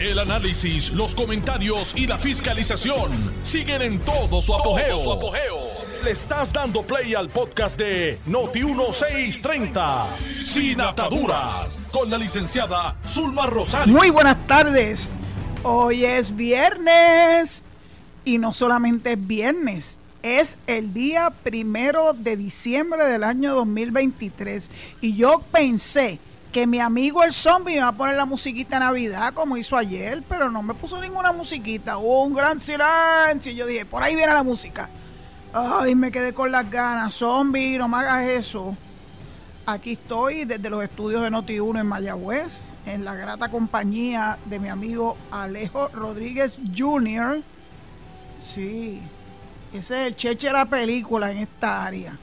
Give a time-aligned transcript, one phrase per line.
[0.00, 3.10] El análisis, los comentarios y la fiscalización
[3.42, 4.96] siguen en todo su apogeo.
[6.04, 10.06] Le estás dando play al podcast de Noti1630,
[10.44, 13.92] Sin Ataduras, con la licenciada Zulma Rosario.
[13.92, 15.10] Muy buenas tardes.
[15.64, 17.64] Hoy es viernes
[18.24, 24.70] y no solamente es viernes, es el día primero de diciembre del año 2023.
[25.00, 26.20] Y yo pensé
[26.52, 30.22] que mi amigo el zombie me va a poner la musiquita Navidad como hizo ayer,
[30.28, 31.98] pero no me puso ninguna musiquita.
[31.98, 33.52] Hubo un gran silencio.
[33.52, 34.88] Y yo dije, por ahí viene la música.
[35.52, 37.14] Ay, me quedé con las ganas.
[37.14, 38.76] Zombie, no me hagas eso.
[39.66, 44.70] Aquí estoy desde los estudios de Noti1 en Mayagüez, en la grata compañía de mi
[44.70, 47.42] amigo Alejo Rodríguez Jr.
[48.38, 49.02] Sí,
[49.74, 52.16] ese es el cheche de la película en esta área.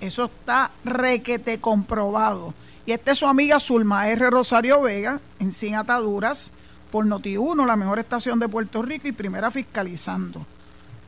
[0.00, 2.54] Eso está requete comprobado.
[2.86, 4.30] Y esta es su amiga Zulma R.
[4.30, 6.52] Rosario Vega, en Sin Ataduras,
[6.90, 10.46] por Noti1, la mejor estación de Puerto Rico y primera fiscalizando.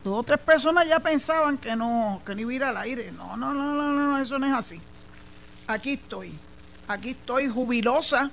[0.02, 3.12] Dos o tres personas ya pensaban que no, que no iba a ir al aire.
[3.12, 4.80] No, no, no, no, no, eso no es así.
[5.66, 6.32] Aquí estoy.
[6.88, 8.30] Aquí estoy jubilosa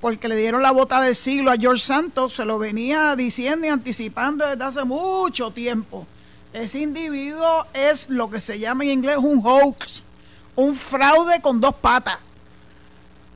[0.00, 2.34] porque le dieron la bota del siglo a George Santos.
[2.34, 6.06] Se lo venía diciendo y anticipando desde hace mucho tiempo.
[6.52, 10.02] Ese individuo es lo que se llama en inglés un hoax,
[10.54, 12.18] un fraude con dos patas.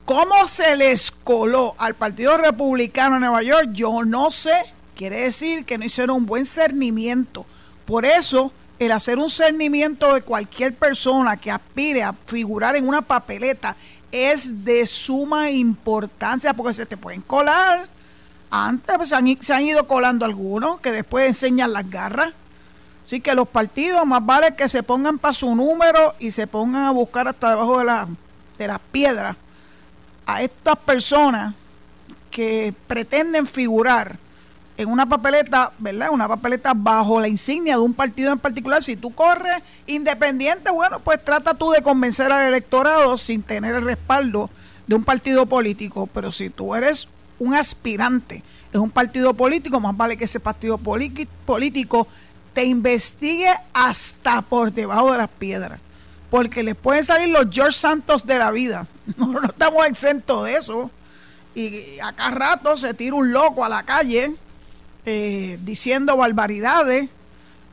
[0.09, 3.69] ¿Cómo se les coló al Partido Republicano en Nueva York?
[3.73, 4.73] Yo no sé.
[4.95, 7.45] Quiere decir que no hicieron un buen cernimiento.
[7.85, 13.03] Por eso, el hacer un cernimiento de cualquier persona que aspire a figurar en una
[13.03, 13.75] papeleta
[14.11, 17.87] es de suma importancia porque se te pueden colar.
[18.49, 22.33] Antes pues, se, han, se han ido colando algunos que después enseñan las garras.
[23.03, 26.85] Así que los partidos más vale que se pongan para su número y se pongan
[26.85, 28.07] a buscar hasta debajo de, la,
[28.57, 29.35] de las piedras
[30.33, 31.55] a estas personas
[32.29, 34.17] que pretenden figurar
[34.77, 36.09] en una papeleta, ¿verdad?
[36.11, 38.83] Una papeleta bajo la insignia de un partido en particular.
[38.83, 43.83] Si tú corres independiente, bueno, pues trata tú de convencer al electorado sin tener el
[43.83, 44.49] respaldo
[44.87, 46.07] de un partido político.
[46.07, 47.07] Pero si tú eres
[47.39, 52.07] un aspirante en un partido político, más vale que ese partido político
[52.53, 55.79] te investigue hasta por debajo de las piedras
[56.29, 58.87] porque les pueden salir los George Santos de la vida.
[59.17, 60.91] No, estamos exentos de eso.
[61.55, 64.35] Y acá rato se tira un loco a la calle
[65.05, 67.09] eh, diciendo barbaridades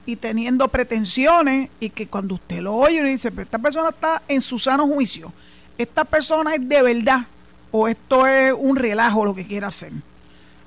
[0.07, 4.41] y teniendo pretensiones y que cuando usted lo oye y dice, esta persona está en
[4.41, 5.31] su sano juicio,
[5.77, 7.27] esta persona es de verdad
[7.71, 9.93] o esto es un relajo lo que quiere hacer.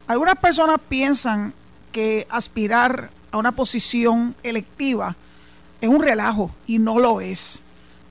[0.06, 1.54] Algunas personas piensan
[1.92, 5.16] que aspirar a una posición electiva
[5.82, 7.64] es un relajo y no lo es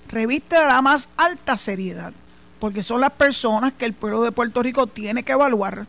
[0.08, 2.12] reviste la más alta seriedad,
[2.58, 5.86] porque son las personas que el pueblo de Puerto Rico tiene que evaluar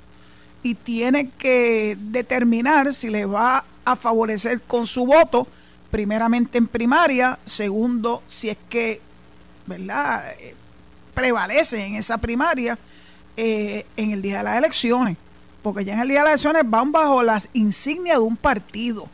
[0.62, 5.48] y tiene que determinar si le va a favorecer con su voto,
[5.90, 9.02] primeramente en primaria, segundo, si es que,
[9.66, 10.56] ¿verdad?, eh,
[11.14, 12.78] prevalece en esa primaria
[13.36, 15.18] eh, en el día de las elecciones,
[15.64, 19.10] porque ya en el día de las elecciones van bajo las insignias de un partido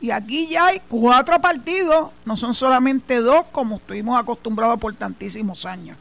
[0.00, 5.64] y aquí ya hay cuatro partidos, no son solamente dos como estuvimos acostumbrados por tantísimos
[5.64, 5.96] años.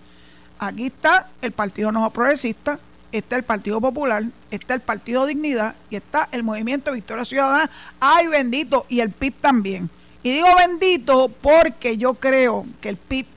[0.59, 2.79] Aquí está el Partido Nuevo Progresista,
[3.11, 7.69] está el Partido Popular, está el Partido Dignidad y está el Movimiento Victoria Ciudadana.
[7.99, 8.85] ¡Ay, bendito!
[8.89, 9.89] Y el PIB también.
[10.23, 13.27] Y digo bendito porque yo creo que el PIB,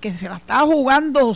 [0.00, 1.32] que se la está jugando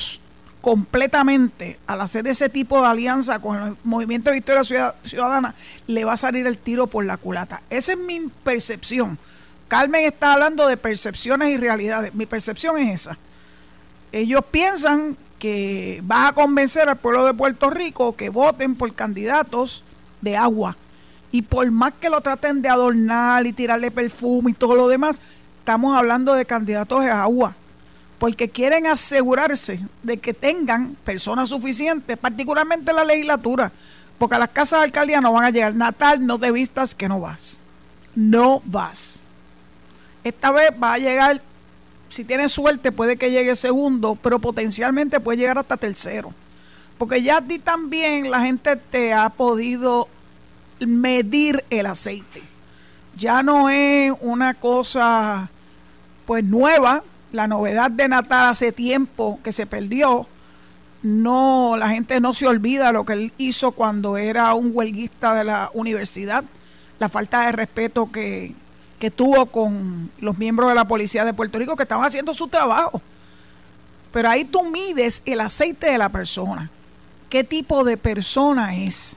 [0.61, 5.55] completamente al hacer ese tipo de alianza con el movimiento de Victoria Ciudadana,
[5.87, 7.63] le va a salir el tiro por la culata.
[7.71, 9.19] Esa es mi percepción.
[9.69, 12.15] Carmen está hablando de percepciones y realidades.
[12.15, 13.19] Mi percepción es esa.
[14.11, 19.85] Ellos piensan que va a convencer al pueblo de Puerto Rico que voten por candidatos
[20.21, 20.77] de agua.
[21.31, 25.21] Y por más que lo traten de adornar y tirarle perfume y todo lo demás,
[25.59, 27.55] estamos hablando de candidatos de agua
[28.19, 33.71] porque quieren asegurarse de que tengan personas suficientes, particularmente la legislatura,
[34.19, 35.75] porque a las casas de alcaldía no van a llegar.
[35.75, 37.61] Natal, no te vistas que no vas.
[38.17, 39.23] No vas.
[40.25, 41.41] Esta vez va a llegar,
[42.09, 46.35] si tienes suerte, puede que llegue segundo, pero potencialmente puede llegar hasta tercero.
[46.99, 50.09] Porque ya a ti también la gente te ha podido
[50.81, 52.43] medir el aceite.
[53.17, 55.49] Ya no es una cosa
[56.27, 60.27] pues nueva, la novedad de Natal hace tiempo que se perdió.
[61.03, 65.45] No, la gente no se olvida lo que él hizo cuando era un huelguista de
[65.45, 66.45] la universidad,
[66.99, 68.53] la falta de respeto que,
[68.99, 72.49] que tuvo con los miembros de la policía de Puerto Rico que estaban haciendo su
[72.49, 73.01] trabajo.
[74.11, 76.71] Pero ahí tú mides el aceite de la persona.
[77.31, 79.17] ¿Qué tipo de persona es?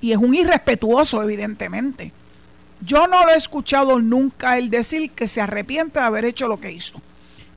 [0.00, 2.12] y es un irrespetuoso, evidentemente.
[2.80, 6.60] Yo no lo he escuchado nunca él decir que se arrepiente de haber hecho lo
[6.60, 7.00] que hizo.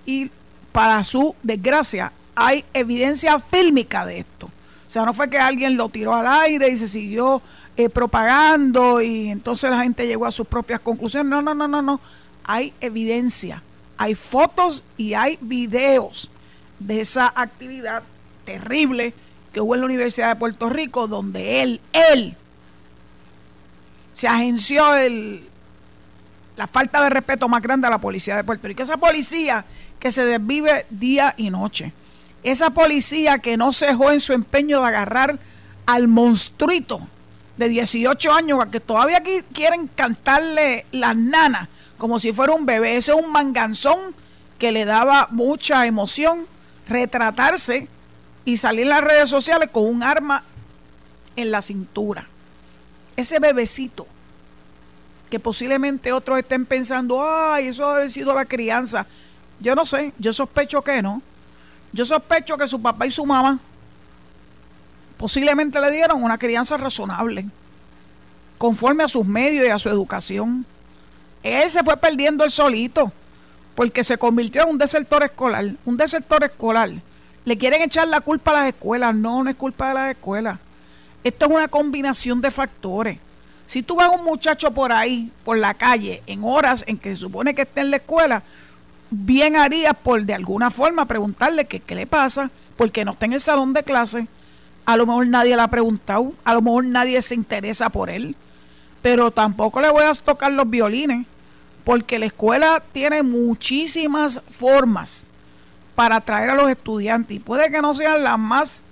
[0.06, 0.32] Y
[0.72, 4.48] para su desgracia, hay evidencia fílmica de esto.
[4.48, 7.42] O sea, no fue que alguien lo tiró al aire y se siguió
[7.78, 11.30] eh, propagando y entonces la gente llegó a sus propias conclusiones.
[11.30, 12.02] No, no, no, no, no.
[12.44, 13.64] Hay evidencia,
[13.98, 16.30] hay fotos y hay videos
[16.80, 18.04] de esa actividad
[18.44, 19.14] terrible
[19.54, 22.36] que hubo en la Universidad de Puerto Rico, donde él, él,
[24.14, 25.44] se agenció el,
[26.58, 28.84] la falta de respeto más grande a la policía de Puerto Rico.
[28.84, 29.66] Esa policía
[30.02, 31.94] que se desvive día y noche.
[32.44, 35.40] Esa policía que no cejó en su empeño de agarrar
[35.86, 37.08] al monstruito
[37.56, 39.22] de 18 años que todavía
[39.54, 41.70] quieren cantarle las nanas
[42.00, 42.98] como si fuera un bebé.
[42.98, 44.16] Ese es un manganzón
[44.58, 46.48] que le daba mucha emoción
[46.90, 47.88] retratarse
[48.44, 50.44] y salir en las redes sociales con un arma
[51.36, 52.28] en la cintura.
[53.16, 54.08] Ese bebecito
[55.30, 59.06] que posiblemente otros estén pensando, ay, eso debe haber sido la crianza.
[59.62, 61.22] Yo no sé, yo sospecho que no.
[61.94, 63.60] Yo sospecho que su papá y su mamá
[65.18, 67.46] posiblemente le dieron una crianza razonable,
[68.58, 70.66] conforme a sus medios y a su educación.
[71.44, 73.12] Él se fue perdiendo el solito,
[73.76, 75.66] porque se convirtió en un desertor escolar.
[75.86, 76.90] Un desertor escolar.
[77.46, 79.14] Le quieren echar la culpa a las escuelas.
[79.16, 80.60] No, no es culpa de las escuelas.
[81.24, 83.20] Esto es una combinación de factores.
[83.68, 87.10] Si tú vas a un muchacho por ahí, por la calle, en horas en que
[87.10, 88.44] se supone que esté en la escuela,
[89.12, 93.42] bien harías por de alguna forma preguntarle qué le pasa, porque no está en el
[93.42, 94.28] salón de clase.
[94.86, 98.36] A lo mejor nadie le ha preguntado, a lo mejor nadie se interesa por él,
[99.02, 101.28] pero tampoco le voy a tocar los violines,
[101.84, 105.28] porque la escuela tiene muchísimas formas
[105.96, 107.36] para atraer a los estudiantes.
[107.36, 108.84] Y puede que no sean las más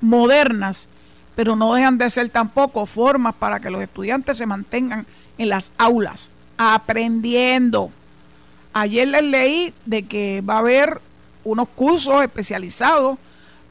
[0.00, 0.88] modernas,
[1.34, 5.06] pero no dejan de ser tampoco formas para que los estudiantes se mantengan
[5.38, 7.90] en las aulas aprendiendo.
[8.78, 11.00] Ayer les leí de que va a haber
[11.44, 13.16] unos cursos especializados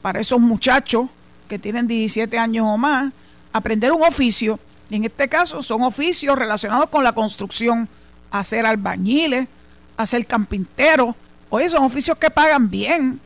[0.02, 1.08] para esos muchachos
[1.48, 3.12] que tienen 17 años o más,
[3.52, 4.58] aprender un oficio,
[4.90, 7.88] y en este caso son oficios relacionados con la construcción,
[8.32, 9.46] hacer albañiles,
[9.96, 11.14] hacer campinteros,
[11.50, 13.20] oye, son oficios que pagan bien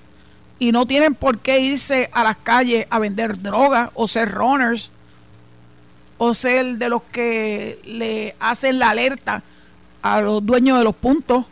[0.59, 4.91] y no tienen por qué irse a las calles a vender droga o ser runners
[6.19, 9.43] o ser de los que le hacen la alerta
[10.03, 11.47] a los dueños de los puntos.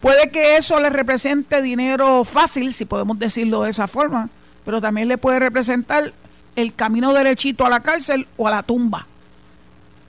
[0.00, 4.28] Puede que eso le represente dinero fácil, si podemos decirlo de esa forma,
[4.64, 6.12] pero también le puede representar
[6.54, 9.06] el camino derechito a la cárcel o a la tumba.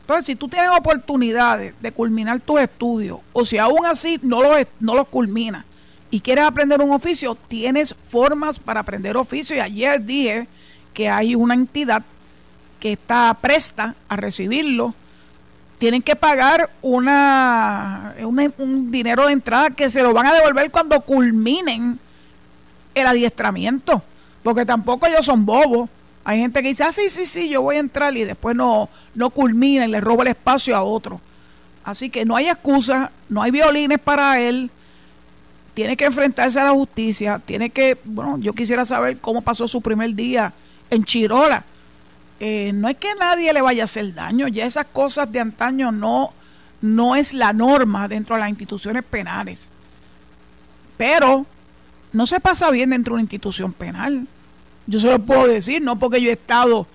[0.02, 4.56] Entonces, si tú tienes oportunidades de culminar tus estudios, o si aún así no los,
[4.80, 5.66] no los culminas
[6.10, 9.58] y quieres aprender un oficio, tienes formas para aprender oficio.
[9.58, 10.48] Y ayer dije
[10.94, 12.04] que hay una entidad
[12.80, 14.94] que está presta a recibirlo.
[15.78, 21.00] Tienen que pagar una, un dinero de entrada que se lo van a devolver cuando
[21.02, 22.00] culminen
[22.96, 24.02] el adiestramiento
[24.48, 25.90] porque tampoco ellos son bobos.
[26.24, 28.88] Hay gente que dice, ah, sí, sí, sí, yo voy a entrar y después no,
[29.14, 31.20] no culmina y le roba el espacio a otro.
[31.84, 34.72] Así que no hay excusa, no hay violines para él.
[35.74, 37.42] Tiene que enfrentarse a la justicia.
[37.44, 40.54] Tiene que, bueno, yo quisiera saber cómo pasó su primer día
[40.90, 41.66] en Chirola.
[42.40, 45.92] Eh, no es que nadie le vaya a hacer daño, ya esas cosas de antaño
[45.92, 46.34] no,
[46.82, 49.70] no es la norma dentro de las instituciones penales.
[50.98, 51.46] Pero
[52.14, 54.28] no se pasa bien dentro de una institución penal.
[54.86, 56.88] Yo se lo puedo decir, no porque yo he estado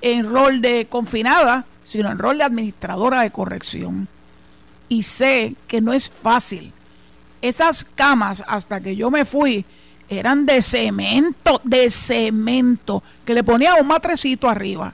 [0.00, 4.08] en rol de confinada, sino en rol de administradora de corrección.
[4.88, 6.72] Y sé que no es fácil.
[7.42, 9.64] Esas camas, hasta que yo me fui,
[10.08, 14.92] eran de cemento, de cemento, que le ponía un matrecito arriba.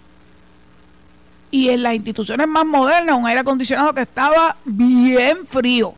[1.51, 5.95] Y en las instituciones más modernas, un aire acondicionado que estaba bien frío.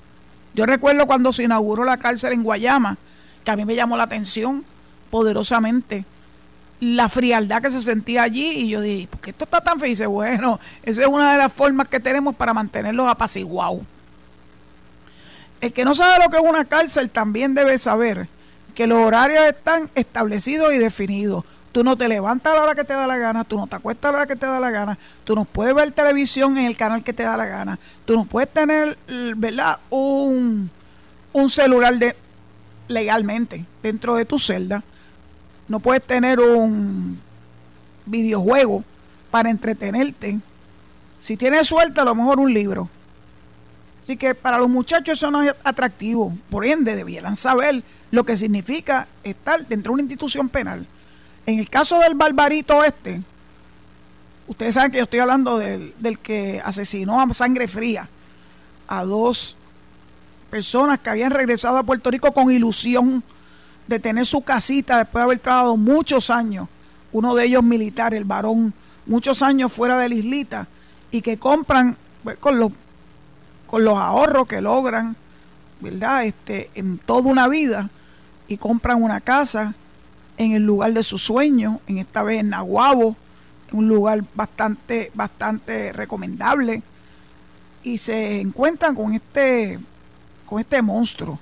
[0.54, 2.96] Yo recuerdo cuando se inauguró la cárcel en Guayama,
[3.44, 4.64] que a mí me llamó la atención
[5.10, 6.04] poderosamente
[6.82, 9.86] la frialdad que se sentía allí y yo dije, ¿por qué esto está tan feo?
[9.86, 13.82] Y dice, bueno, esa es una de las formas que tenemos para mantenerlos apaciguados.
[15.60, 18.26] El que no sabe lo que es una cárcel también debe saber
[18.74, 21.44] que los horarios están establecidos y definidos.
[21.72, 23.76] Tú no te levantas a la hora que te da la gana, tú no te
[23.76, 26.66] acuestas a la hora que te da la gana, tú no puedes ver televisión en
[26.66, 28.98] el canal que te da la gana, tú no puedes tener,
[29.36, 29.78] ¿verdad?
[29.88, 30.70] Un,
[31.32, 32.14] un celular de
[32.88, 34.82] legalmente dentro de tu celda
[35.68, 37.18] no puedes tener un
[38.04, 38.84] videojuego
[39.30, 40.38] para entretenerte.
[41.18, 42.90] Si tienes suerte, a lo mejor un libro.
[44.02, 46.36] Así que para los muchachos eso no es atractivo.
[46.50, 50.86] Por ende, debieran saber lo que significa estar dentro de una institución penal.
[51.46, 53.20] En el caso del barbarito este,
[54.46, 58.08] ustedes saben que yo estoy hablando del, del que asesinó a sangre fría
[58.88, 59.56] a dos
[60.50, 63.24] personas que habían regresado a Puerto Rico con ilusión
[63.86, 66.68] de tener su casita después de haber trabajado muchos años,
[67.12, 68.74] uno de ellos militar, el varón,
[69.06, 70.68] muchos años fuera de la islita,
[71.10, 72.72] y que compran pues, con, los,
[73.72, 75.16] con los ahorros que logran,
[75.80, 76.26] ¿verdad?
[76.26, 77.88] Este, en toda una vida,
[78.46, 79.72] y compran una casa
[80.36, 83.16] en el lugar de su sueño, en esta vez en Nahuabo,
[83.72, 86.82] un lugar bastante, bastante recomendable,
[87.82, 89.78] y se encuentran con este,
[90.44, 91.38] con este monstruo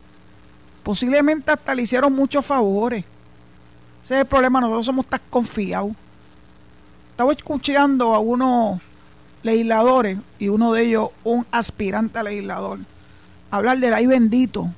[0.85, 3.05] Posiblemente hasta le hicieron muchos favores.
[4.05, 5.95] Ese es el problema, nosotros somos tan confiados.
[7.11, 8.81] Estaba escuchando a unos
[9.43, 12.81] legisladores y uno de ellos un aspirante a legislador
[13.51, 14.73] hablar del ay bendito,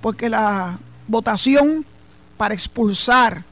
[0.00, 0.78] porque la
[1.08, 1.84] votación
[2.36, 3.44] para expulsar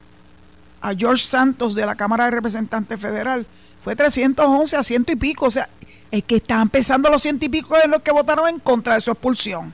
[0.81, 3.45] a George Santos de la Cámara de Representantes Federal
[3.83, 5.45] fue 311 a ciento y pico.
[5.45, 5.69] O sea,
[6.09, 9.01] es que estaban pensando los ciento y pico de los que votaron en contra de
[9.01, 9.73] su expulsión.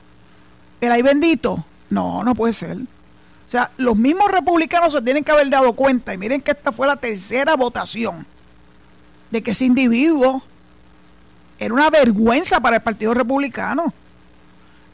[0.80, 2.76] El ay bendito no, no puede ser.
[2.76, 6.70] O sea, los mismos republicanos se tienen que haber dado cuenta, y miren que esta
[6.70, 8.26] fue la tercera votación,
[9.30, 10.42] de que ese individuo
[11.58, 13.92] era una vergüenza para el Partido Republicano.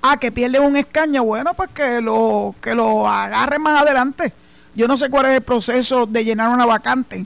[0.02, 4.33] Ah, que pierde un escaño, bueno, pues que lo, que lo agarre más adelante.
[4.75, 7.25] Yo no sé cuál es el proceso de llenar una vacante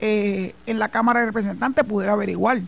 [0.00, 2.60] eh, en la Cámara de Representantes, pudiera averiguar.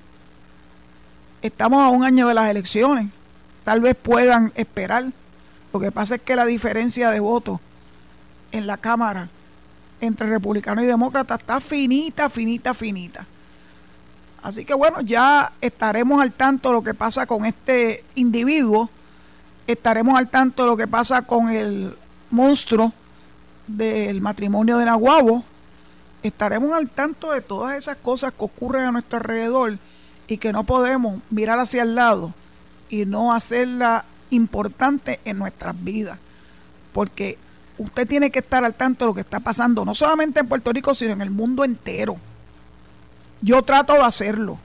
[1.41, 3.11] Estamos a un año de las elecciones,
[3.65, 5.07] tal vez puedan esperar
[5.73, 7.61] lo que pasa es que la diferencia de votos
[8.53, 9.29] en la Cámara
[10.01, 13.27] entre republicanos y demócratas está finita, finita, finita.
[14.43, 18.89] Así que bueno, ya estaremos al tanto de lo que pasa con este individuo,
[19.67, 21.97] estaremos al tanto de lo que pasa con el
[22.31, 22.93] monstruo
[23.67, 25.45] del matrimonio de Nahuabo,
[26.23, 29.79] estaremos al tanto de todas esas cosas que ocurren a nuestro alrededor
[30.27, 32.33] y que no podemos mirar hacia el lado
[32.89, 36.19] y no hacerla importante en nuestras vidas.
[36.93, 37.39] Porque
[37.79, 40.73] usted tiene que estar al tanto de lo que está pasando, no solamente en Puerto
[40.73, 42.17] Rico, sino en el mundo entero.
[43.41, 44.59] Yo trato de hacerlo.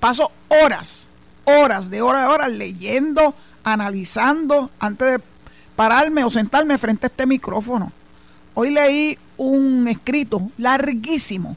[0.00, 1.08] Paso horas,
[1.44, 5.24] horas, de horas de horas leyendo, analizando, antes de
[5.76, 7.92] pararme o sentarme frente a este micrófono.
[8.54, 11.56] Hoy leí un escrito larguísimo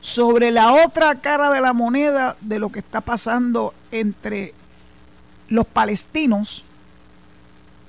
[0.00, 4.54] sobre la otra cara de la moneda de lo que está pasando entre
[5.48, 6.64] los palestinos,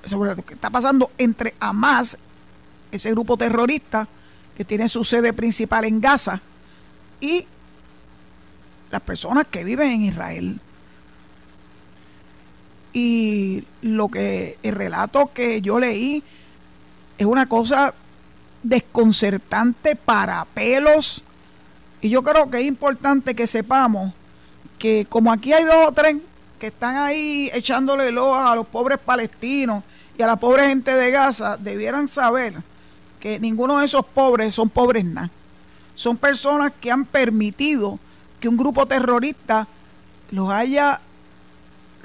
[0.05, 2.17] sobre lo que está pasando entre Hamas,
[2.91, 4.07] ese grupo terrorista
[4.57, 6.41] que tiene su sede principal en Gaza,
[7.21, 7.45] y
[8.91, 10.59] las personas que viven en Israel.
[12.93, 16.23] Y lo que el relato que yo leí
[17.17, 17.93] es una cosa
[18.63, 21.23] desconcertante para pelos.
[22.01, 24.13] Y yo creo que es importante que sepamos
[24.77, 26.17] que como aquí hay dos o tres
[26.59, 29.83] que están ahí echándole loa a los pobres palestinos
[30.17, 32.55] y a la pobre gente de Gaza debieran saber
[33.19, 35.29] que ninguno de esos pobres son pobres nada.
[35.95, 37.99] Son personas que han permitido
[38.41, 39.67] que un grupo terrorista
[40.31, 40.99] los haya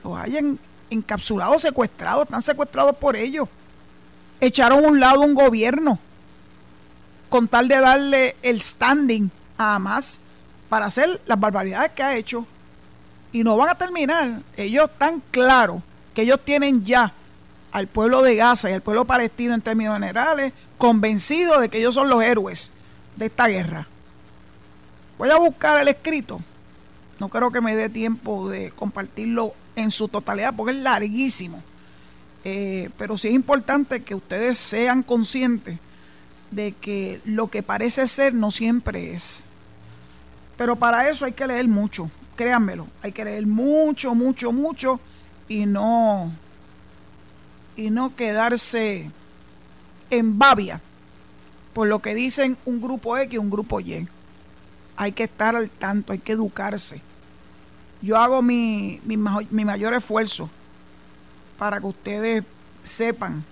[0.05, 0.59] los hayan
[0.91, 3.49] encapsulado, secuestrados, están secuestrados por ellos.
[4.41, 5.99] Echaron a un lado un gobierno
[7.29, 10.21] con tal de darle el standing a Hamas
[10.69, 12.47] para hacer las barbaridades que ha hecho
[13.33, 14.43] y no van a terminar.
[14.57, 15.83] Ellos están claros
[16.15, 17.13] que ellos tienen ya
[17.73, 21.95] al pueblo de Gaza y al pueblo palestino en términos generales convencidos de que ellos
[21.95, 22.71] son los héroes
[23.17, 23.89] de esta guerra.
[25.19, 26.41] Voy a buscar el escrito.
[27.19, 31.63] No creo que me dé tiempo de compartirlo en su totalidad porque es larguísimo.
[32.45, 35.79] Eh, pero sí es importante que ustedes sean conscientes
[36.51, 39.47] de que lo que parece ser no siempre es.
[40.57, 45.01] Pero para eso hay que leer mucho créanmelo, hay que leer mucho, mucho, mucho
[45.49, 46.31] y no
[47.75, 49.11] y no quedarse
[50.11, 50.81] en babia
[51.75, 54.07] por lo que dicen un grupo X y un grupo Y.
[54.97, 57.03] Hay que estar al tanto, hay que educarse.
[58.03, 60.51] Yo hago mi, mi, mayor esfuerzo
[61.59, 62.45] para que ustedes
[62.85, 63.45] sepan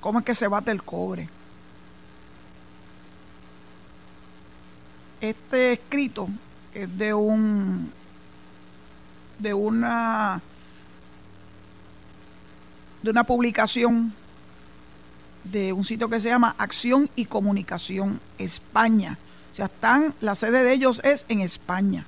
[0.00, 1.28] cómo es que se bate el cobre
[5.20, 6.28] Este escrito
[6.72, 7.92] es de un
[9.38, 10.40] de una
[13.02, 14.14] de una publicación
[15.50, 19.18] de un sitio que se llama Acción y Comunicación España.
[19.52, 22.06] O sea, están, la sede de ellos es en España.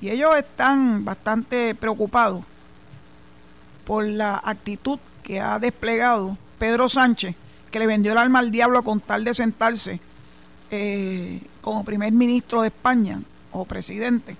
[0.00, 2.44] Y ellos están bastante preocupados
[3.84, 7.34] por la actitud que ha desplegado Pedro Sánchez,
[7.70, 10.00] que le vendió el alma al diablo con tal de sentarse
[10.70, 13.20] eh, como primer ministro de España
[13.52, 14.36] o presidente.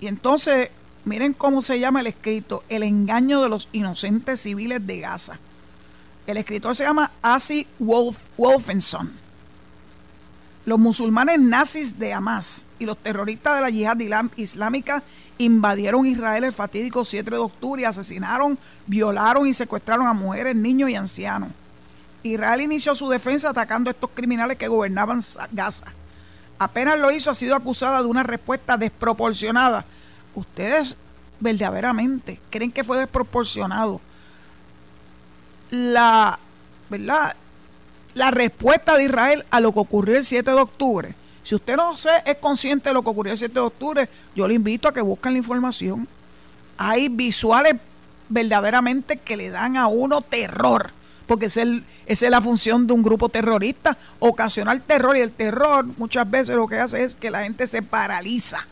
[0.00, 0.70] Y entonces,
[1.04, 5.38] miren cómo se llama el escrito, El engaño de los inocentes civiles de Gaza.
[6.26, 9.12] El escritor se llama Asi Wolf, Wolfenson.
[10.64, 13.96] Los musulmanes nazis de Hamas y los terroristas de la yihad
[14.36, 15.02] islámica
[15.38, 20.88] invadieron Israel el fatídico 7 de octubre y asesinaron, violaron y secuestraron a mujeres, niños
[20.90, 21.50] y ancianos.
[22.22, 25.86] Israel inició su defensa atacando a estos criminales que gobernaban Gaza.
[26.60, 29.84] Apenas lo hizo, ha sido acusada de una respuesta desproporcionada.
[30.36, 30.96] Ustedes
[31.40, 34.00] verdaderamente creen que fue desproporcionado
[35.72, 36.38] la,
[36.90, 37.34] ¿verdad?
[38.14, 41.14] la respuesta de Israel a lo que ocurrió el 7 de octubre.
[41.42, 44.54] Si usted no es consciente de lo que ocurrió el 7 de octubre, yo le
[44.54, 46.06] invito a que busquen la información.
[46.76, 47.76] Hay visuales
[48.28, 50.90] verdaderamente que le dan a uno terror,
[51.26, 55.86] porque es esa es la función de un grupo terrorista, ocasionar terror y el terror
[55.96, 58.66] muchas veces lo que hace es que la gente se paraliza.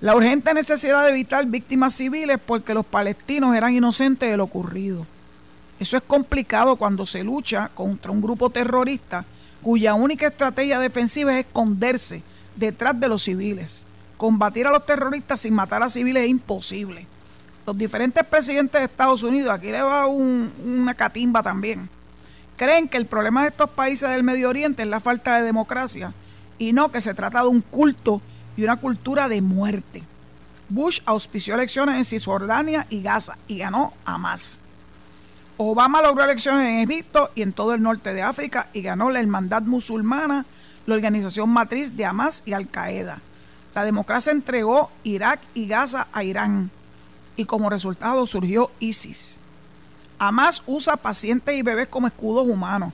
[0.00, 5.06] La urgente necesidad de evitar víctimas civiles porque los palestinos eran inocentes de lo ocurrido.
[5.78, 9.24] Eso es complicado cuando se lucha contra un grupo terrorista
[9.62, 12.22] cuya única estrategia defensiva es esconderse
[12.56, 13.86] detrás de los civiles.
[14.16, 17.06] Combatir a los terroristas sin matar a civiles es imposible.
[17.66, 21.88] Los diferentes presidentes de Estados Unidos, aquí le va una catimba también,
[22.56, 26.12] creen que el problema de estos países del Medio Oriente es la falta de democracia
[26.58, 28.20] y no que se trata de un culto
[28.56, 30.02] y una cultura de muerte.
[30.68, 34.58] Bush auspició elecciones en Cisjordania y Gaza y ganó a más.
[35.58, 39.20] Obama logró elecciones en Egipto y en todo el norte de África y ganó la
[39.20, 40.46] Hermandad Musulmana,
[40.86, 43.20] la organización matriz de Hamas y Al Qaeda.
[43.74, 46.70] La democracia entregó Irak y Gaza a Irán
[47.36, 49.38] y como resultado surgió ISIS.
[50.18, 52.92] Hamas usa pacientes y bebés como escudos humanos.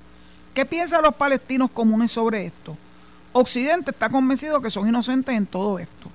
[0.55, 2.77] ¿Qué piensan los palestinos comunes sobre esto?
[3.33, 6.11] Occidente está convencido que son inocentes en todo esto.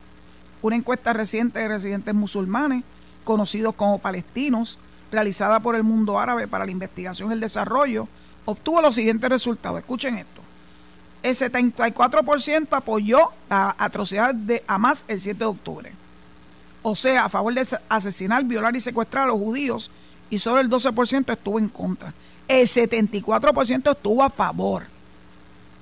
[0.62, 2.84] Una encuesta reciente de residentes musulmanes,
[3.24, 4.80] conocidos como palestinos,
[5.14, 8.08] realizada por el mundo árabe para la investigación y el desarrollo,
[8.46, 9.80] obtuvo los siguientes resultados.
[9.80, 10.42] Escuchen esto.
[11.22, 15.94] El 74% apoyó la atrocidad de Hamas el 7 de octubre.
[16.82, 19.90] O sea, a favor de asesinar, violar y secuestrar a los judíos
[20.30, 22.14] y solo el 12% estuvo en contra.
[22.48, 24.88] El 74% estuvo a favor.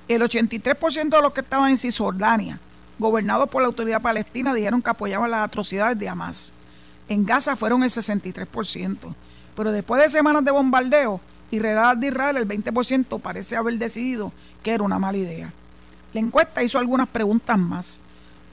[0.08, 2.60] El 83% de los que estaban en Cisjordania,
[3.00, 6.54] gobernados por la autoridad palestina, dijeron que apoyaban las atrocidades de Hamas.
[7.12, 8.98] En Gaza fueron el 63%.
[9.58, 11.20] Pero después de semanas de bombardeo
[11.52, 14.32] y redadas de Israel, el 20% parece haber decidido
[14.64, 15.52] que era una mala idea.
[16.14, 18.00] La encuesta hizo algunas preguntas más.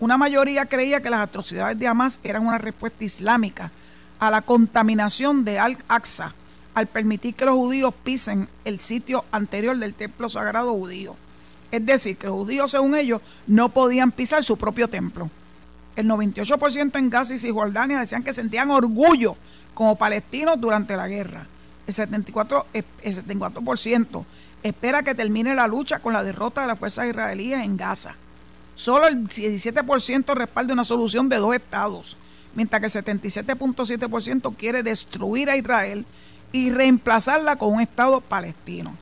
[0.01, 3.71] Una mayoría creía que las atrocidades de Hamas eran una respuesta islámica
[4.18, 6.35] a la contaminación de Al-Aqsa
[6.75, 11.14] al permitir que los judíos pisen el sitio anterior del templo sagrado judío.
[11.71, 15.31] Es decir, que los judíos, según ellos, no podían pisar su propio templo.
[15.99, 19.37] El 98% en Gaza y Cisjordania decían que sentían orgullo
[19.75, 21.45] como palestinos durante la guerra.
[21.89, 22.67] El 74%,
[23.03, 24.25] el 74%
[24.63, 28.15] espera que termine la lucha con la derrota de las fuerzas israelíes en Gaza.
[28.77, 32.17] Solo el 17% respalda una solución de dos estados,
[32.55, 36.07] mientras que el 77.7% quiere destruir a Israel
[36.53, 38.95] y reemplazarla con un estado palestino.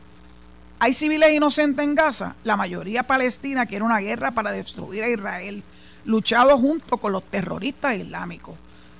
[0.78, 2.36] ¿Hay civiles inocentes en Gaza?
[2.42, 5.62] La mayoría palestina quiere una guerra para destruir a Israel
[6.06, 8.54] luchado junto con los terroristas islámicos.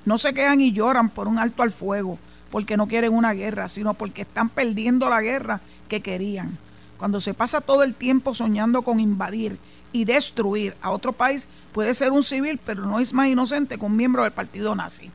[0.04, 2.18] No se quedan y lloran por un alto al fuego,
[2.50, 6.58] porque no quieren una guerra, sino porque están perdiendo la guerra que querían.
[6.98, 9.58] Cuando se pasa todo el tiempo soñando con invadir
[9.92, 13.84] y destruir a otro país, puede ser un civil, pero no es más inocente que
[13.84, 15.10] un miembro del partido nazi.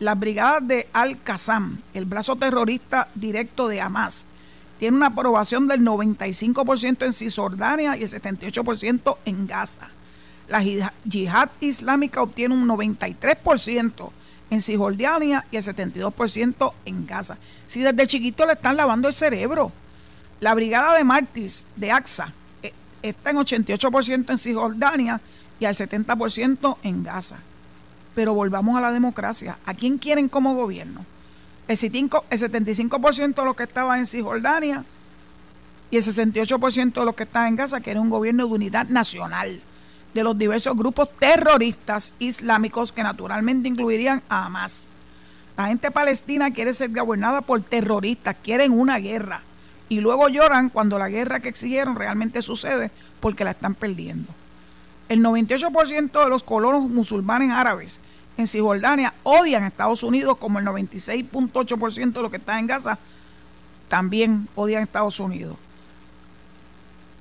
[0.00, 4.26] Las brigadas de Al-Qassam, el brazo terrorista directo de Hamas,
[4.78, 9.88] tiene una aprobación del 95% en Cisjordania y el 78% en Gaza
[10.48, 10.62] la
[11.04, 14.10] yihad islámica obtiene un 93%
[14.50, 17.38] en Cisjordania y el 72% en Gaza.
[17.66, 19.72] Si desde chiquito le están lavando el cerebro.
[20.40, 25.20] La brigada de mártires de AXA eh, está en 88% en Cisjordania
[25.58, 27.38] y al 70% en Gaza.
[28.14, 29.58] Pero volvamos a la democracia.
[29.64, 31.06] ¿A quién quieren como gobierno?
[31.66, 34.84] El, 75% de los que estaban en Cisjordania
[35.90, 38.88] y el 68% de los que estaban en Gaza, que era un gobierno de unidad
[38.88, 39.62] nacional
[40.14, 44.86] de los diversos grupos terroristas islámicos que naturalmente incluirían a Hamas.
[45.56, 49.42] La gente palestina quiere ser gobernada por terroristas, quieren una guerra
[49.88, 54.32] y luego lloran cuando la guerra que exigieron realmente sucede porque la están perdiendo.
[55.08, 58.00] El 98% de los colonos musulmanes árabes
[58.36, 62.98] en Cisjordania odian a Estados Unidos como el 96.8% de los que están en Gaza
[63.88, 65.56] también odian a Estados Unidos.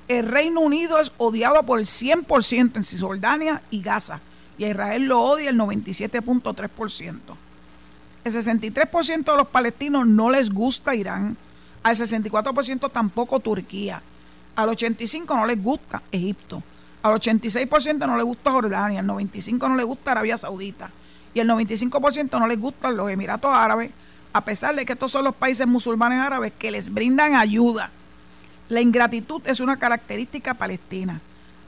[0.07, 4.19] El Reino Unido es odiado por el 100% en Cisjordania y Gaza,
[4.57, 7.19] y a Israel lo odia el 97.3%.
[8.23, 11.37] El 63% de los palestinos no les gusta Irán,
[11.83, 14.01] al 64% tampoco Turquía,
[14.55, 16.63] al 85% no les gusta Egipto,
[17.01, 20.89] al 86% no les gusta Jordania, al 95% no les gusta Arabia Saudita
[21.33, 23.91] y el 95% no les gustan los Emiratos Árabes,
[24.31, 27.91] a pesar de que estos son los países musulmanes árabes que les brindan ayuda.
[28.73, 31.21] La ingratitud es una característica palestina.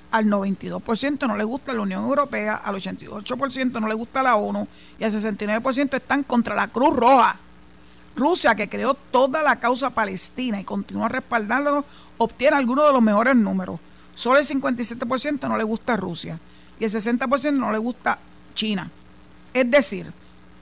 [0.10, 4.68] Al 92% no le gusta la Unión Europea, al 88% no le gusta la ONU
[4.98, 7.36] y al 69% están contra la Cruz Roja.
[8.16, 11.86] Rusia, que creó toda la causa palestina y continúa respaldándolo,
[12.18, 13.80] obtiene algunos de los mejores números.
[14.16, 16.40] Solo el 57% no le gusta Rusia
[16.80, 18.18] y el 60% no le gusta
[18.56, 18.90] China.
[19.54, 20.12] Es decir,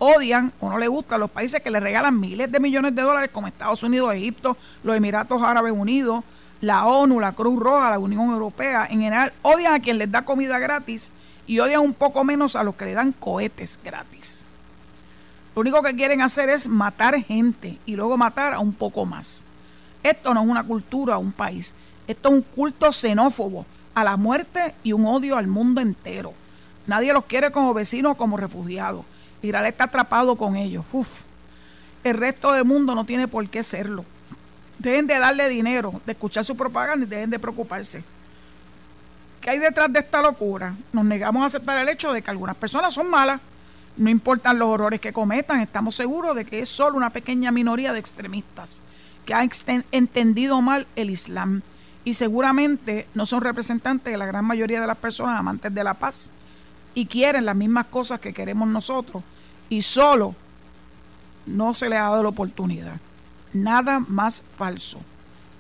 [0.03, 3.31] odian o no le gustan los países que le regalan miles de millones de dólares
[3.31, 6.23] como Estados Unidos, Egipto, los Emiratos Árabes Unidos,
[6.61, 8.85] la ONU, la Cruz Roja, la Unión Europea.
[8.89, 11.11] En general, odian a quien les da comida gratis
[11.47, 14.45] y odian un poco menos a los que le dan cohetes gratis.
[15.55, 19.45] Lo único que quieren hacer es matar gente y luego matar a un poco más.
[20.01, 21.73] Esto no es una cultura un país.
[22.07, 26.33] Esto es un culto xenófobo a la muerte y un odio al mundo entero.
[26.87, 29.05] Nadie los quiere como vecinos o como refugiados.
[29.43, 30.83] Israel está atrapado con ellos.
[30.91, 31.21] Uf.
[32.03, 34.03] El resto del mundo no tiene por qué serlo.
[34.79, 38.03] Dejen de darle dinero, de escuchar su propaganda y dejen de preocuparse.
[39.39, 40.73] ¿Qué hay detrás de esta locura?
[40.91, 43.39] Nos negamos a aceptar el hecho de que algunas personas son malas
[43.95, 47.93] no importan los horrores que cometan, estamos seguros de que es solo una pequeña minoría
[47.93, 48.81] de extremistas
[49.25, 49.49] que han
[49.91, 51.61] entendido mal el Islam
[52.03, 55.93] y seguramente no son representantes de la gran mayoría de las personas amantes de la
[55.93, 56.31] paz
[56.93, 59.23] y quieren las mismas cosas que queremos nosotros
[59.69, 60.35] y solo
[61.45, 62.95] no se les ha dado la oportunidad.
[63.53, 64.99] Nada más falso.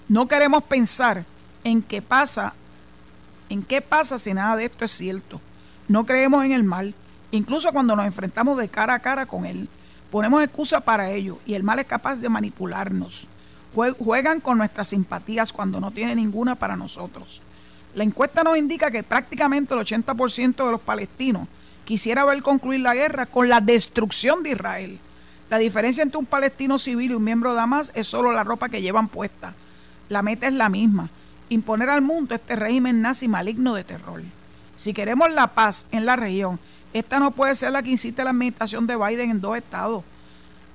[0.07, 1.25] No queremos pensar
[1.63, 2.53] en qué pasa,
[3.49, 5.39] en qué pasa si nada de esto es cierto.
[5.87, 6.95] No creemos en el mal,
[7.33, 9.67] Incluso cuando nos enfrentamos de cara a cara con él,
[10.11, 13.27] ponemos excusa para ello y el mal es capaz de manipularnos.
[13.73, 17.41] Juegan con nuestras simpatías cuando no tiene ninguna para nosotros.
[17.95, 21.47] La encuesta nos indica que prácticamente el 80% de los palestinos
[21.85, 24.99] quisiera ver concluir la guerra con la destrucción de Israel.
[25.49, 28.69] La diferencia entre un palestino civil y un miembro de Hamas es solo la ropa
[28.69, 29.53] que llevan puesta.
[30.09, 31.09] La meta es la misma,
[31.49, 34.21] imponer al mundo este régimen nazi maligno de terror.
[34.75, 36.59] Si queremos la paz en la región
[36.93, 40.03] esta no puede ser la que incite la administración de Biden en dos estados,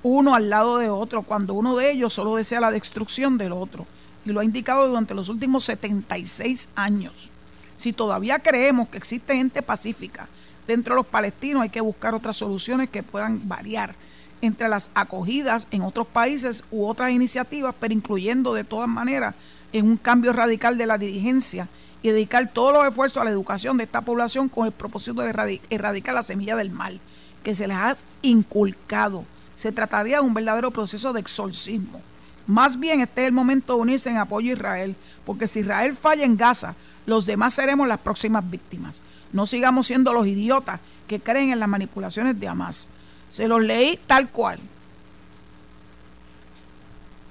[0.03, 3.87] uno al lado de otro, cuando uno de ellos solo desea la destrucción del otro.
[4.29, 7.31] Y lo ha indicado durante los últimos 76 años.
[7.77, 10.27] Si todavía creemos que existe gente pacífica
[10.67, 13.95] dentro de los palestinos, hay que buscar otras soluciones que puedan variar
[14.41, 19.33] entre las acogidas en otros países u otras iniciativas, pero incluyendo de todas maneras
[19.73, 21.67] en un cambio radical de la dirigencia
[22.03, 25.59] y dedicar todos los esfuerzos a la educación de esta población con el propósito de
[25.71, 26.99] erradicar la semilla del mal
[27.43, 29.25] que se les ha inculcado.
[29.55, 32.03] Se trataría de un verdadero proceso de exorcismo.
[32.49, 35.95] Más bien este es el momento de unirse en apoyo a Israel, porque si Israel
[35.95, 36.73] falla en Gaza,
[37.05, 39.03] los demás seremos las próximas víctimas.
[39.31, 42.89] No sigamos siendo los idiotas que creen en las manipulaciones de Hamas.
[43.29, 44.57] Se los leí tal cual.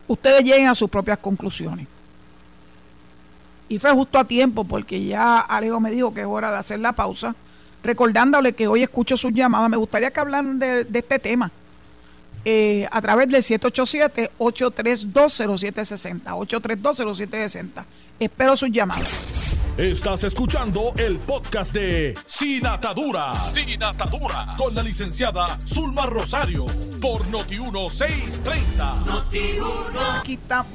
[0.07, 1.89] Ustedes lleguen a sus propias conclusiones.
[3.69, 6.79] Y fue justo a tiempo porque ya Alejo me dijo que es hora de hacer
[6.79, 7.35] la pausa.
[7.83, 9.69] Recordándole que hoy escucho sus llamadas.
[9.69, 11.51] Me gustaría que hablaran de, este tema
[12.45, 16.23] eh, a través del 787-832-0760.
[16.25, 17.85] 832-0760.
[18.19, 19.39] Espero sus llamadas.
[19.79, 23.41] Estás escuchando el podcast de Sin Atadura.
[23.45, 24.49] Sin Atadura.
[24.57, 26.67] Con la licenciada Zulma Rosario.
[27.01, 29.05] Por Noti1630.
[29.07, 29.39] Noti
[30.21, 30.67] aquí, está,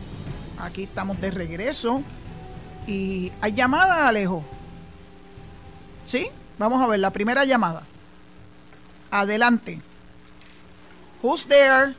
[0.57, 2.01] aquí estamos de regreso
[2.87, 4.41] y hay llamada, Alejo.
[6.05, 6.29] ¿Sí?
[6.57, 7.83] Vamos a ver la primera llamada.
[9.11, 9.81] Adelante.
[11.23, 11.95] Who's there?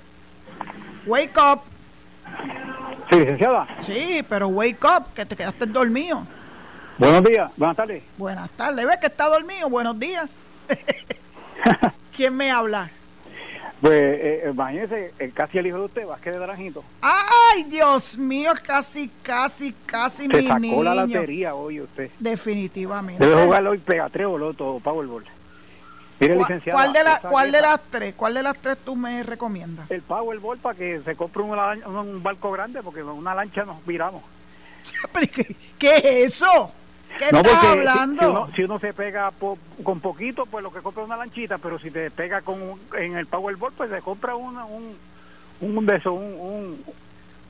[1.06, 1.62] Wake up.
[3.10, 3.66] Sí, licenciada.
[3.80, 6.26] Sí, pero wake up, que te quedaste dormido.
[6.98, 8.02] Buenos días, buenas tardes.
[8.18, 8.86] Buenas tardes.
[8.86, 9.70] ¿Ves que está dormido?
[9.70, 10.28] Buenos días.
[12.14, 12.90] ¿Quién me habla?
[13.80, 16.84] Pues eh, imagínese, casi el hijo de usted, Vázquez de Naranjito.
[17.00, 18.52] ¡Ay, Dios mío!
[18.62, 22.10] Casi, casi, casi Se mi sacó la lotería hoy usted.
[22.18, 23.24] Definitivamente.
[23.24, 25.24] Debe jugar hoy Pegatreo, Loto, Powerball.
[26.20, 26.78] Mire, licenciado.
[26.78, 28.14] ¿Cuál, de, la, ¿cuál de las tres?
[28.14, 29.90] ¿Cuál de las tres tú me recomiendas?
[29.90, 34.22] El Powerball para que se compre un, un barco grande, porque una lancha nos viramos.
[35.78, 36.72] ¿Qué, es eso?
[37.18, 38.48] ¿Qué no, estás hablando?
[38.54, 39.32] Si, uno, se pega
[39.82, 42.58] con poquito, pues lo que compra es una lanchita, pero si te pega con
[42.98, 44.96] en el Powerball, pues se compra una, un,
[45.60, 46.84] un, un, un,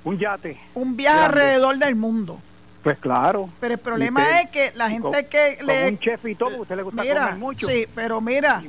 [0.05, 0.61] un yate.
[0.75, 2.41] Un viaje alrededor del mundo.
[2.85, 3.49] Pues claro.
[3.61, 5.89] Pero el problema es que la gente que le...
[5.89, 7.67] un chef y todo, usted le gusta comer mucho.
[7.67, 8.63] Sí, pero mira,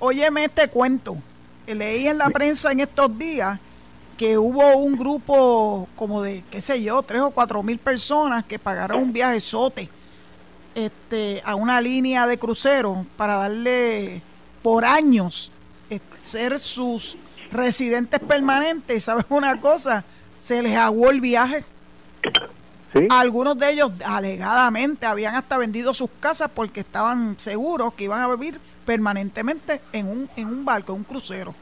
[0.00, 1.16] óyeme este cuento.
[1.64, 3.58] Leí en la prensa en estos días
[4.18, 8.58] que hubo un grupo como de, qué sé yo, tres o cuatro mil personas que
[8.58, 9.88] pagaron un viaje sote
[10.74, 14.22] este, a una línea de crucero para darle
[14.60, 15.52] por años
[15.88, 17.16] eh, ser sus
[17.52, 19.04] residentes permanentes.
[19.04, 20.04] ¿Sabes una cosa?
[20.40, 21.64] Se les aguó el viaje.
[23.10, 28.28] Algunos de ellos alegadamente habían hasta vendido sus casas porque estaban seguros que iban a
[28.28, 31.54] vivir permanentemente en un, en un barco, en un crucero.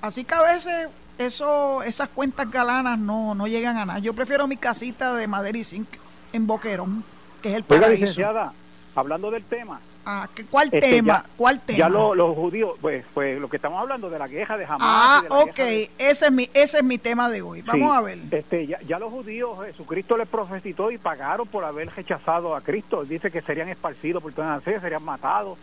[0.00, 0.88] Así que a veces
[1.18, 3.98] eso, esas cuentas galanas no, no llegan a nada.
[3.98, 5.88] Yo prefiero mi casita de madera y zinc
[6.32, 7.04] en Boquerón,
[7.40, 7.90] que es el paraíso.
[7.92, 8.52] licenciada,
[8.94, 9.80] hablando del tema.
[10.04, 11.24] Ah, ¿cuál este, tema?
[11.36, 11.78] ¿Cuál tema?
[11.78, 14.80] Ya los judíos, pues, pues lo que estamos hablando de la queja de Hamas.
[14.80, 17.62] Ah, ok, ese, es mi, ese es mi tema de hoy.
[17.62, 18.18] Vamos a ver.
[18.30, 23.04] Este, ya, ya los judíos, Jesucristo les profetizó y pagaron por haber rechazado a Cristo.
[23.04, 25.58] Dice que serían esparcidos por toda la serían matados,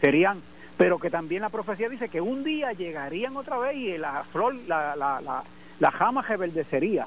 [0.00, 0.42] serían
[0.76, 4.54] pero que también la profecía dice que un día llegarían otra vez y la flor,
[4.66, 5.44] la, la, la,
[5.78, 7.06] la jama rebeldecería.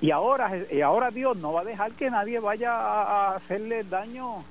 [0.00, 4.44] Y ahora, y ahora Dios no va a dejar que nadie vaya a, hacerle daño.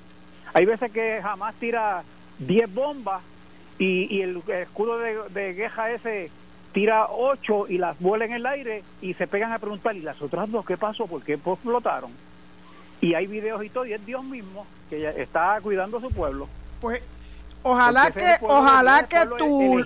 [0.53, 2.03] Hay veces que jamás tira
[2.39, 3.21] 10 bombas
[3.77, 6.29] y, y, el escudo de, de guerra ese
[6.71, 10.21] tira 8 y las vuela en el aire y se pegan a preguntar, ¿y las
[10.21, 11.07] otras dos qué pasó?
[11.07, 12.11] ¿Por qué explotaron?
[13.01, 16.47] Y hay videos y todo, y es Dios mismo que está cuidando a su pueblo.
[16.79, 17.01] Pues
[17.63, 19.83] ojalá que ojalá que tu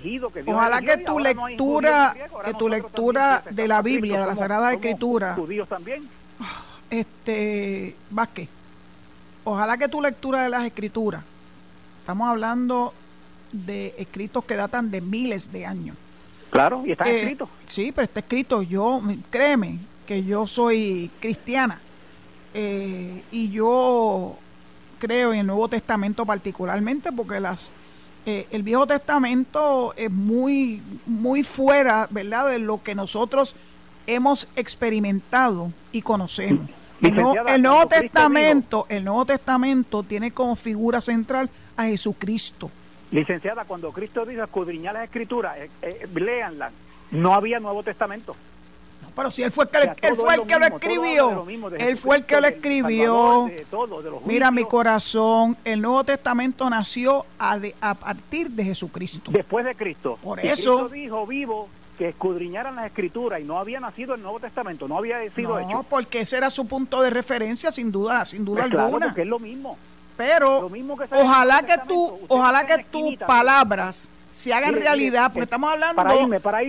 [0.47, 6.07] ojalá que tu lectura que tu lectura de la Biblia de la Sagrada Escritura también
[6.89, 8.47] este Vázquez
[9.45, 11.23] ojalá que tu lectura de las escrituras
[12.01, 12.93] estamos hablando
[13.51, 15.95] de escritos que datan de miles de años
[16.49, 21.79] claro y está eh, escrito sí pero está escrito yo créeme que yo soy cristiana
[22.53, 24.37] eh, y yo
[24.99, 27.73] creo en el Nuevo Testamento particularmente porque las
[28.27, 33.55] eh, el Viejo Testamento es muy muy fuera, ¿verdad?, de lo que nosotros
[34.07, 36.67] hemos experimentado y conocemos.
[37.01, 42.71] El, Nuevo, Testamento, el Nuevo Testamento tiene como figura central a Jesucristo.
[43.11, 46.71] Licenciada, cuando Cristo dijo escudriñar las escrituras, eh, eh, léanlas,
[47.11, 48.35] no había Nuevo Testamento.
[49.15, 51.45] Pero si él fue, que él fue el que lo escribió,
[51.79, 53.49] él fue el que lo escribió.
[54.25, 59.31] Mira mi corazón, el Nuevo Testamento nació a, a, partir de Jesucristo.
[59.31, 60.19] Después de Cristo.
[60.21, 64.39] Por eso Cristo dijo vivo que escudriñaran las escrituras y no había nacido el Nuevo
[64.39, 65.69] Testamento, no había sido hecho.
[65.69, 69.07] No, porque ese era su punto de referencia, sin duda, sin duda pues alguna.
[69.07, 69.77] porque es lo mismo.
[70.17, 70.69] Pero
[71.11, 76.03] ojalá que tú, ojalá que tus palabras se hagan realidad, porque estamos hablando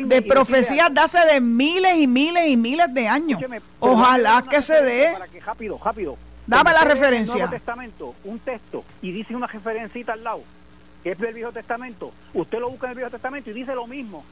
[0.07, 3.41] de profecías de hace de miles y miles y miles de años.
[3.81, 5.17] Ojalá que se dé.
[5.45, 6.17] rápido, rápido.
[6.47, 7.35] Dame la referencia.
[7.35, 10.43] Nuevo Testamento, un texto y dice una referencita al lado,
[11.03, 12.13] que es del Viejo Testamento.
[12.35, 14.25] Usted lo busca en el Viejo Testamento y dice lo mismo.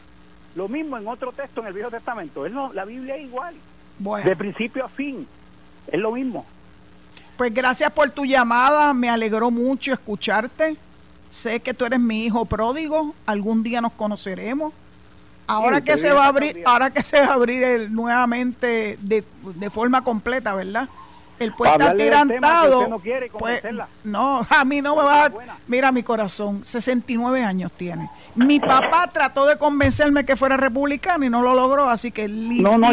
[0.54, 2.46] Lo mismo en otro texto en el Viejo Testamento.
[2.46, 3.54] Es la Biblia es igual.
[4.24, 5.26] De principio a fin.
[5.86, 6.44] Es lo mismo.
[7.36, 8.94] Pues gracias por tu llamada.
[8.94, 10.76] Me alegró mucho escucharte.
[11.30, 14.72] Sé que tú eres mi hijo pródigo, algún día nos conoceremos.
[15.48, 19.24] Ahora que se va a abrir, ahora que se va a abrir el, nuevamente de,
[19.42, 20.88] de forma completa, ¿verdad?
[21.44, 22.88] El puesto atirantado.
[22.88, 23.00] No,
[23.38, 23.62] pues,
[24.02, 25.32] no, a mí no me va a.
[25.66, 28.10] Mira mi corazón, 69 años tiene.
[28.34, 32.76] Mi papá trató de convencerme que fuera republicano y no lo logró, así que no,
[32.78, 32.90] no,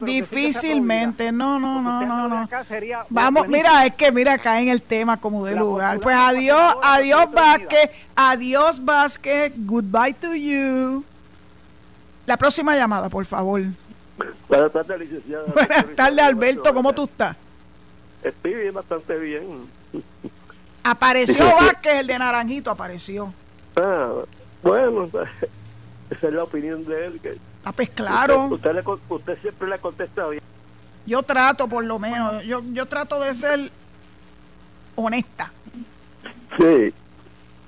[0.00, 2.48] difícilmente, no, no, no, no, no.
[3.10, 6.00] Vamos, mira, es que mira acá en el tema como de lugar.
[6.00, 11.04] Pues adiós, adiós Vázquez, adiós Vázquez, goodbye to you.
[12.26, 13.62] La próxima llamada, por favor.
[14.48, 15.44] Buenas tardes, licenciada.
[15.54, 16.74] Buenas tardes, Alberto.
[16.74, 17.36] ¿Cómo tú estás?
[18.22, 19.68] Estoy bien, bastante bien.
[20.82, 23.32] Apareció Vázquez, el de Naranjito, apareció.
[23.76, 24.12] Ah,
[24.62, 25.04] bueno,
[26.10, 27.20] esa es la opinión de él.
[27.20, 28.46] Que ah, pues claro.
[28.46, 30.42] Usted, usted, siempre le contesta bien.
[31.06, 33.70] Yo trato, por lo menos, yo, yo trato de ser
[34.94, 35.52] honesta.
[36.58, 36.94] Sí,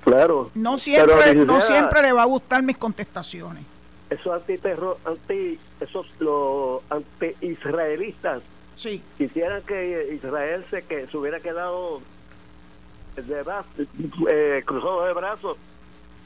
[0.03, 0.51] claro.
[0.55, 3.65] No siempre, no siempre le va a gustar mis contestaciones
[4.11, 8.43] esos antiterror, anti, esos los anti-israelistas
[8.77, 9.03] sí.
[9.19, 12.01] quisieran que Israel se que se hubiera quedado
[13.17, 13.45] de
[14.31, 15.57] eh, cruzado de brazos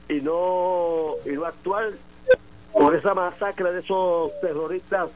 [0.09, 1.93] y no y no actuar
[2.73, 5.11] por esa masacre de esos terroristas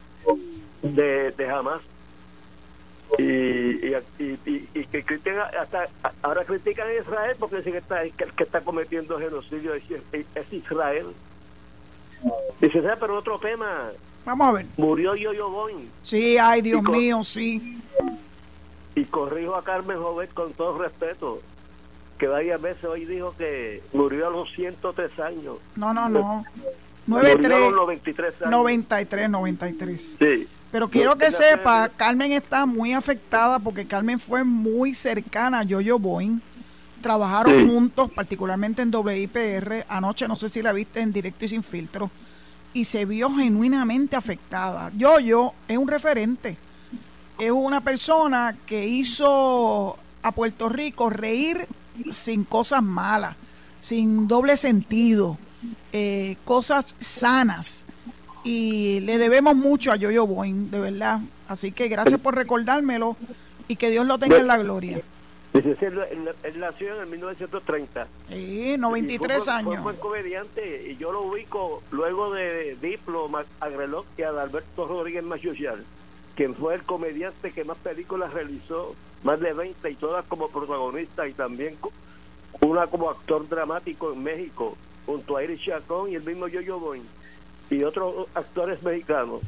[0.81, 1.81] de, de Hamas
[3.19, 5.87] y, y, y, y, que critican hasta
[6.21, 11.07] ahora critican a Israel porque dicen que está que, está cometiendo genocidio es Israel
[12.59, 13.91] Dice, pero otro tema,
[14.25, 14.65] Vamos a ver.
[14.77, 15.89] Murió Yo-Yo Boing.
[16.01, 17.79] Sí, ay, Dios Y mío, sí.
[18.95, 21.41] Y corrijo a Carmen Jovet con todo respeto,
[22.17, 25.57] que varias veces hoy dijo que murió a los 103 años.
[25.75, 26.43] No, no, no.
[27.05, 28.51] Murió a 93, los 93 años.
[28.51, 30.17] 93, 93.
[30.19, 30.47] Sí.
[30.71, 35.99] Pero quiero que sepa, Carmen está muy afectada porque Carmen fue muy cercana a Yoyo
[35.99, 36.41] Boing.
[37.05, 37.67] Trabajaron Sí.
[37.67, 39.85] juntos, particularmente en WIPR.
[39.89, 42.09] Anoche, no sé si la viste en directo y sin filtro.
[42.73, 44.91] Y se vio genuinamente afectada.
[44.97, 46.57] Yoyo es un referente.
[47.37, 51.67] Es una persona que hizo a Puerto Rico reír
[52.09, 53.35] sin cosas malas,
[53.79, 55.37] sin doble sentido,
[55.93, 57.83] eh, cosas sanas
[58.43, 61.19] y le debemos mucho a Yoyo Boing, de verdad.
[61.47, 63.15] Así que gracias por recordármelo
[63.67, 65.01] y que Dios lo tenga en la gloria.
[65.59, 68.07] Él, nació en el 1930.
[68.29, 69.83] Sí, 93 Y fue- Fue un años.
[69.83, 75.85] buen comediante y yo lo ubico luego de Diplo, Agrelot y Adalberto Rodríguez Machuchal,
[76.35, 81.27] quien fue el comediante que más películas realizó, más de 20 y todas como protagonista
[81.27, 81.77] y también
[82.61, 87.05] una como actor dramático en México, junto a Iris Chacón y el mismo Yo-Yo Boing
[87.69, 89.41] y otros actores mexicanos.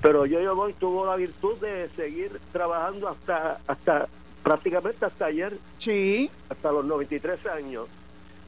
[0.00, 4.08] Pero Yo-Yo Boing tuvo la virtud de seguir trabajando hasta hasta
[4.42, 7.86] prácticamente hasta ayer, Sí, hasta los 93 años.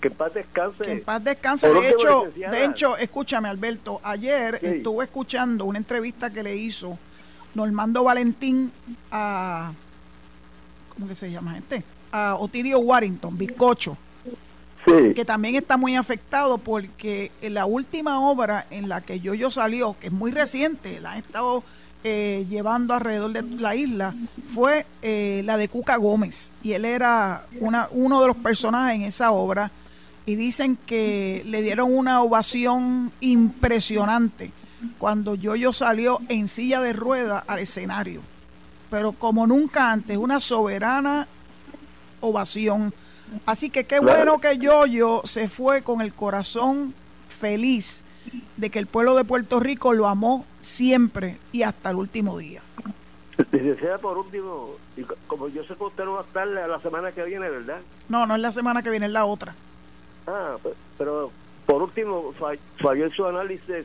[0.01, 0.85] Que en paz descanse.
[0.85, 1.69] que en paz descanse.
[1.69, 4.67] De hecho, de hecho, escúchame, Alberto, ayer Sí.
[4.67, 6.99] estuve escuchando una entrevista que le hizo
[7.55, 8.73] Normando Valentín
[9.11, 9.73] a,
[10.93, 11.85] ¿cómo que se llama este?
[12.11, 13.97] A Otilio Warrington, Bizcocho.
[14.85, 15.15] Sí.
[15.15, 19.95] que también está muy afectado porque en la última obra en la que Yoyo salió,
[20.01, 21.63] que es muy reciente, la han estado
[22.05, 24.15] eh, llevando alrededor de la isla,
[24.49, 26.53] fue eh, la de Cuca Gómez.
[26.63, 29.71] Y él era una, uno de los personajes en esa obra.
[30.27, 34.53] Y dicen que le dieron una ovación impresionante
[34.99, 38.21] cuando Yoyo salió en silla de ruedas al escenario.
[38.91, 41.27] Pero como nunca antes, una soberana
[42.21, 42.93] ovación.
[43.47, 46.95] Así que qué bueno que Yoyo se fue con el corazón
[47.29, 48.03] feliz
[48.57, 52.63] de que el pueblo de Puerto Rico lo amó siempre y hasta el último día.
[53.51, 57.13] Licenciada, por último, y como yo sé que usted no va a estar la, semana
[57.13, 57.81] que viene, ¿verdad?
[58.09, 59.55] No, no es la semana que viene, es la otra.
[60.27, 61.31] Ah, pe- pero
[61.67, 63.85] por último, fa- falló en su análisis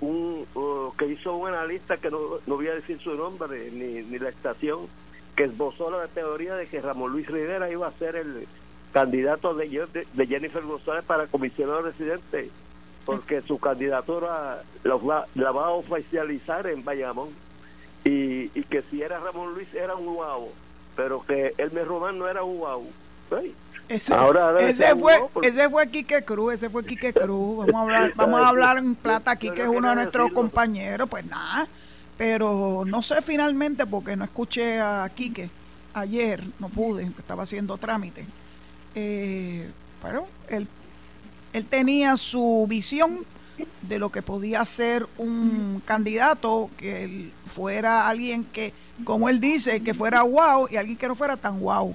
[0.00, 4.02] un, uh, que hizo un analista que no, no voy a decir su nombre ni,
[4.02, 4.80] ni la estación,
[5.36, 8.46] que esbozó la teoría de que Ramón Luis Rivera iba a ser el
[8.92, 12.50] candidato de, de- de Jennifer González para comisionado residente,
[13.04, 17.30] porque su candidatura la va, la va a oficializar en Bayamón.
[18.04, 20.48] Y, y que si era Ramón Luis era un guau,
[20.96, 22.84] pero que Elmer Román no era un guau.
[23.88, 27.58] Ese, Ahora ese fue, porque- ese fue Quique Cruz, ese fue Quique Cruz.
[27.66, 30.24] Vamos a hablar, vamos a hablar en plata aquí, que es no uno de nuestros
[30.26, 30.40] decirlo.
[30.42, 31.08] compañeros.
[31.08, 31.66] Pues nada,
[32.16, 35.50] pero no sé finalmente porque no escuché a Quique
[35.94, 38.26] ayer, no pude, estaba haciendo trámite.
[38.94, 39.70] Eh,
[40.02, 40.66] pero él,
[41.52, 43.20] él tenía su visión
[43.82, 48.72] de lo que podía ser un candidato que él fuera alguien que,
[49.04, 51.94] como él dice, que fuera wow y alguien que no fuera tan wow.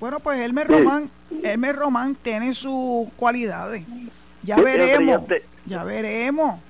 [0.00, 1.10] Bueno, pues Elmer Román,
[1.42, 3.84] Elmer Román tiene sus cualidades.
[4.42, 5.22] Ya Sí, veremos,
[5.66, 6.60] ya veremos.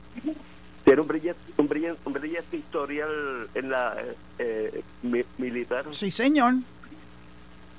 [0.85, 3.11] Tiene un brillante, un brillante, un brillante historial
[3.55, 3.95] en la
[4.39, 5.85] eh, mi- militar.
[5.91, 6.55] Sí, señor.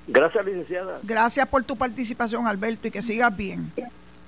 [0.07, 0.99] Gracias, licenciada.
[1.03, 3.71] Gracias por tu participación, Alberto, y que sigas bien.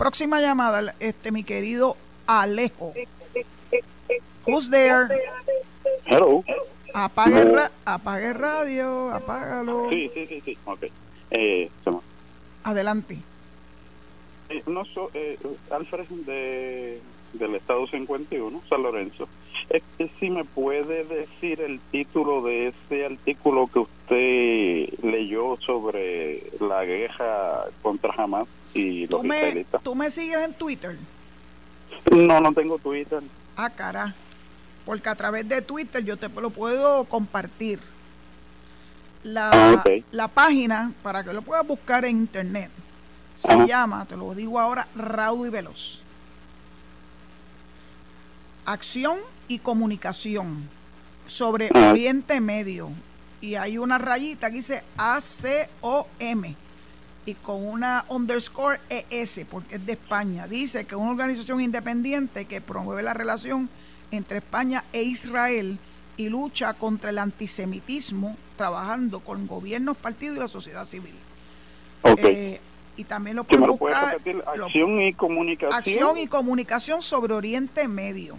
[0.01, 2.91] Próxima llamada, este mi querido Alejo.
[4.47, 5.07] Who's there?
[6.07, 6.43] Hello.
[6.91, 9.91] Apague, el ra- apague el radio, apágalo.
[9.91, 10.57] Sí, sí, sí, sí.
[10.65, 10.85] Ok.
[11.29, 11.69] Eh,
[12.63, 13.19] Adelante.
[14.49, 15.37] eh, no so, eh,
[15.69, 16.99] Alfred de,
[17.33, 19.29] del Estado 51, San Lorenzo.
[19.69, 26.41] Es que si me puede decir el título de ese artículo que usted leyó sobre
[26.59, 29.83] la guerra contra Hamas y los ¿Tú me, israelitas.
[29.83, 30.97] ¿Tú me sigues en Twitter?
[32.11, 33.21] No, no tengo Twitter.
[33.55, 34.15] Ah, cara.
[34.85, 37.79] Porque a través de Twitter yo te lo puedo compartir.
[39.23, 42.71] La, Ah, la página, para que lo puedas buscar en internet,
[43.35, 43.65] se Ajá.
[43.67, 45.99] llama, te lo digo ahora, Raudo y Veloz.
[48.65, 49.17] Acción
[49.47, 50.67] y comunicación
[51.27, 51.69] sobre.
[51.73, 52.89] Oriente Medio.
[53.41, 56.43] Y hay una rayita que dice ACOM
[57.25, 60.47] y con una underscore ES, porque es de España.
[60.47, 63.69] Dice que es una organización independiente que promueve la relación
[64.11, 65.77] entre España e Israel
[66.17, 71.13] y lucha contra el antisemitismo, trabajando con gobiernos, partidos y la sociedad civil.
[72.01, 72.19] Ok.
[72.23, 72.59] Eh,
[72.97, 74.13] y también lo pueden buscar.
[74.13, 75.73] repetir, lo- acción y comunicación.
[75.79, 78.35] acción y comunicación sobre Oriente Medio.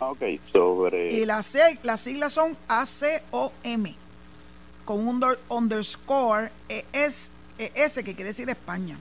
[0.00, 0.22] Ok,
[0.52, 1.12] sobre...
[1.14, 3.94] Y las, las siglas son ACOM,
[4.84, 8.98] con un under- underscore ES, ES, que quiere decir España.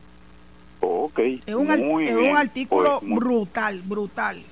[0.80, 2.32] Ok, Es un, muy es bien.
[2.32, 4.44] un artículo Pues, mu- brutal, brutal.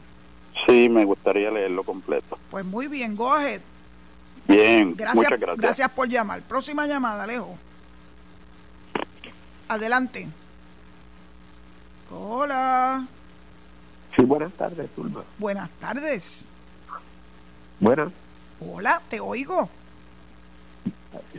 [0.66, 2.38] Sí, me gustaría leerlo completo.
[2.50, 3.62] Pues muy bien, go ahead.
[4.48, 5.58] Bien, Gracias, muchas gracias.
[5.60, 6.42] gracias por llamar.
[6.42, 7.58] Próxima llamada, Alejo.
[9.68, 10.28] Adelante.
[12.12, 13.06] Hola.
[14.16, 15.24] Sí, buenas tardes, Tulma.
[15.38, 16.46] Buenas tardes.
[17.80, 18.10] Buenas.
[18.60, 19.70] Hola, te oigo.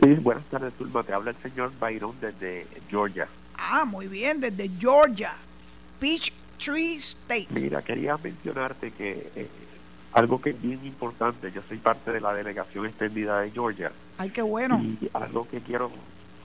[0.07, 1.03] Sí, buenas tardes, Tulma.
[1.03, 3.27] Te habla el señor Byron desde Georgia.
[3.57, 5.33] Ah, muy bien, desde Georgia.
[5.99, 6.31] Peach
[6.63, 7.47] Tree State.
[7.49, 9.49] Mira, quería mencionarte que eh,
[10.13, 14.29] algo que es bien importante, yo soy parte de la delegación extendida de Georgia Ay,
[14.29, 14.79] qué bueno.
[14.81, 15.91] y algo que quiero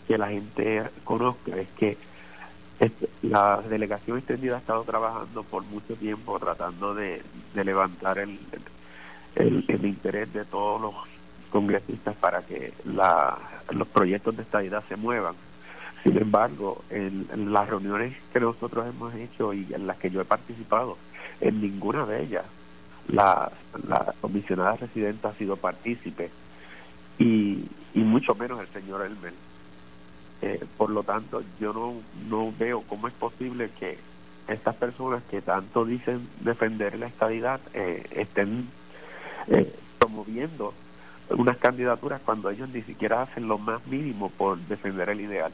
[0.08, 1.96] que la gente conozca es que
[3.22, 7.22] la delegación extendida ha estado trabajando por mucho tiempo tratando de,
[7.54, 8.40] de levantar el,
[9.36, 10.94] el, el interés de todos los
[11.50, 13.38] congresistas para que la,
[13.70, 15.34] los proyectos de estadidad se muevan.
[16.02, 20.24] Sin embargo, en, las reuniones que nosotros hemos hecho y en las que yo he
[20.24, 20.98] participado,
[21.40, 22.44] en ninguna de ellas
[23.08, 23.50] la,
[23.88, 26.30] la comisionada residente ha sido partícipe
[27.18, 29.32] y, mucho menos el señor Elmer.
[30.42, 31.94] Eh, por lo tanto, yo no,
[32.28, 33.96] no veo cómo es posible que
[34.48, 38.68] estas personas que tanto dicen defender la estabilidad estén
[39.46, 40.74] eh, promoviendo
[41.37, 45.53] unas candidaturas cuando ellos ni siquiera hacen lo más mínimo por defender el ideal.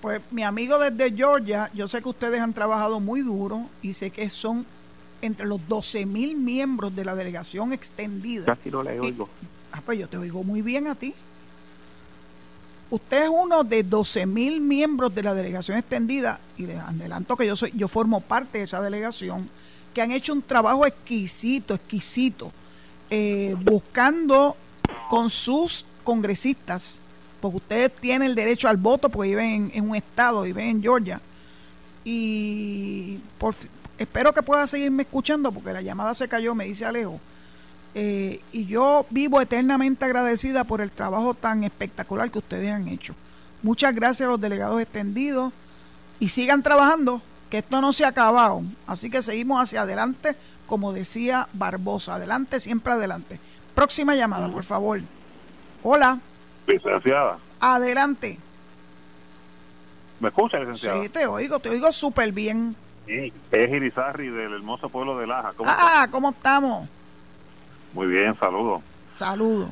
[0.00, 4.10] Pues mi amigo desde Georgia, yo sé que ustedes han trabajado muy duro y sé
[4.10, 4.64] que son
[5.20, 8.46] entre los 12 mil miembros de la delegación extendida.
[8.46, 9.28] Casi no le oigo.
[9.72, 11.14] Ah, pues yo te oigo muy bien a ti.
[12.90, 17.46] Usted es uno de 12 mil miembros de la delegación extendida y les adelanto que
[17.46, 19.48] yo soy, yo formo parte de esa delegación
[19.94, 22.50] que han hecho un trabajo exquisito, exquisito,
[23.10, 24.56] eh, buscando
[25.08, 27.00] con sus congresistas,
[27.40, 31.20] porque ustedes tienen el derecho al voto porque viven en, un estado, viven en Georgia,
[32.04, 33.54] y por,
[33.98, 37.20] espero que pueda seguirme escuchando porque la llamada se cayó, me dice Alejo.
[37.94, 43.14] Eh, y yo vivo eternamente agradecida por el trabajo tan espectacular que ustedes han hecho.
[43.62, 45.52] Muchas gracias a los delegados extendidos
[46.20, 48.62] y sigan trabajando, que esto no se ha acabado.
[48.86, 50.36] Así que seguimos hacia adelante,
[50.66, 52.14] como decía Barbosa.
[52.14, 53.38] Adelante, siempre adelante.
[53.74, 55.00] Próxima llamada, por favor.
[55.82, 56.18] Hola,
[56.66, 58.38] Licenciada, adelante.
[60.20, 61.02] ¿me escucha, licenciada?
[61.02, 62.76] Sí, te oigo, te oigo súper bien.
[63.06, 65.52] Sí, es Irizarri del hermoso pueblo de Laja.
[65.56, 66.88] ¿Cómo Ah, ¿cómo estamos?
[67.92, 68.82] Muy bien, saludos.
[69.12, 69.70] Saludos.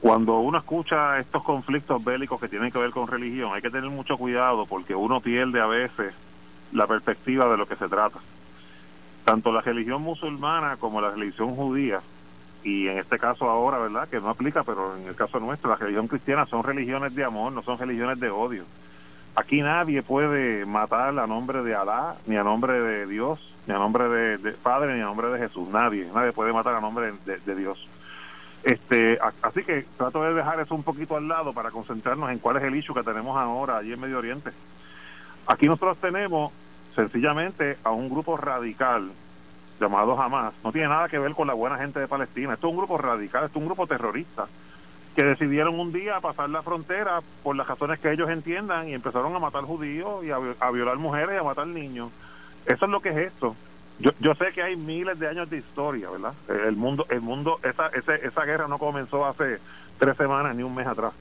[0.00, 3.88] Cuando uno escucha estos conflictos bélicos que tienen que ver con religión, hay que tener
[3.90, 6.12] mucho cuidado porque uno pierde a veces
[6.72, 8.18] la perspectiva de lo que se trata.
[9.24, 12.00] Tanto la religión musulmana como la religión judía,
[12.64, 14.08] y en este caso ahora, ¿verdad?
[14.08, 17.52] Que no aplica, pero en el caso nuestro, la religión cristiana son religiones de amor,
[17.52, 18.64] no son religiones de odio.
[19.34, 23.78] Aquí nadie puede matar a nombre de Alá, ni a nombre de Dios, ni a
[23.78, 25.68] nombre de, Padre, ni a nombre de Jesús.
[25.70, 27.88] Nadie, nadie puede matar a nombre de, Dios.
[28.62, 32.58] Este, así que trato de dejar eso un poquito al lado para concentrarnos en cuál
[32.58, 34.50] es el issue que tenemos ahora allí en Medio Oriente.
[35.46, 36.52] Aquí nosotros tenemos
[36.94, 39.10] sencillamente a un grupo radical
[39.80, 40.54] llamado Hamas.
[40.62, 42.54] No tiene nada que ver con la buena gente de Palestina.
[42.54, 44.46] Esto es un grupo radical, esto es un grupo terrorista
[45.14, 49.34] que decidieron un día pasar la frontera por las razones que ellos entiendan y empezaron
[49.36, 52.10] a matar judíos y a, a violar mujeres y a matar niños.
[52.64, 53.54] Eso es lo que es esto.
[53.98, 56.32] Yo, yo sé que hay miles de años de historia, ¿verdad?
[56.48, 59.58] El mundo, el mundo, esa, esa guerra no comenzó hace
[59.98, 61.12] tres semanas ni un mes atrás.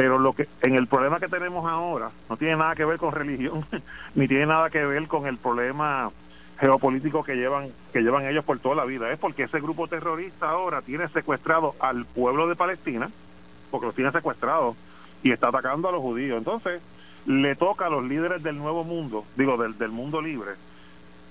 [0.00, 3.12] Pero lo que, en el problema que tenemos ahora no tiene nada que ver con
[3.12, 3.64] religión,
[4.14, 6.10] ni tiene nada que ver con el problema
[6.58, 9.10] geopolítico que llevan que llevan ellos por toda la vida.
[9.12, 13.10] Es porque ese grupo terrorista ahora tiene secuestrado al pueblo de Palestina
[13.70, 14.76] porque los tiene secuestrados
[15.22, 16.38] y está atacando a los judíos.
[16.38, 16.80] Entonces
[17.26, 20.52] le toca a los líderes del nuevo mundo digo del, del mundo libre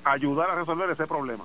[0.03, 1.43] ayudar a resolver ese problema.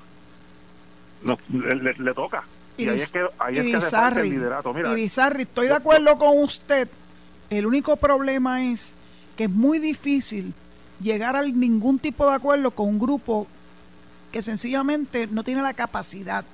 [1.22, 2.44] No, le, le- le toca.
[2.76, 4.74] Y ahí es que ahí es que se falta el liderato.
[4.74, 6.88] Mira Irizarry, estoy de acuerdo con usted.
[7.50, 8.92] El único problema es
[9.36, 10.54] que es muy difícil
[11.00, 13.46] llegar a ningún tipo de acuerdo con un grupo
[14.32, 16.44] que sencillamente no tiene la capacidad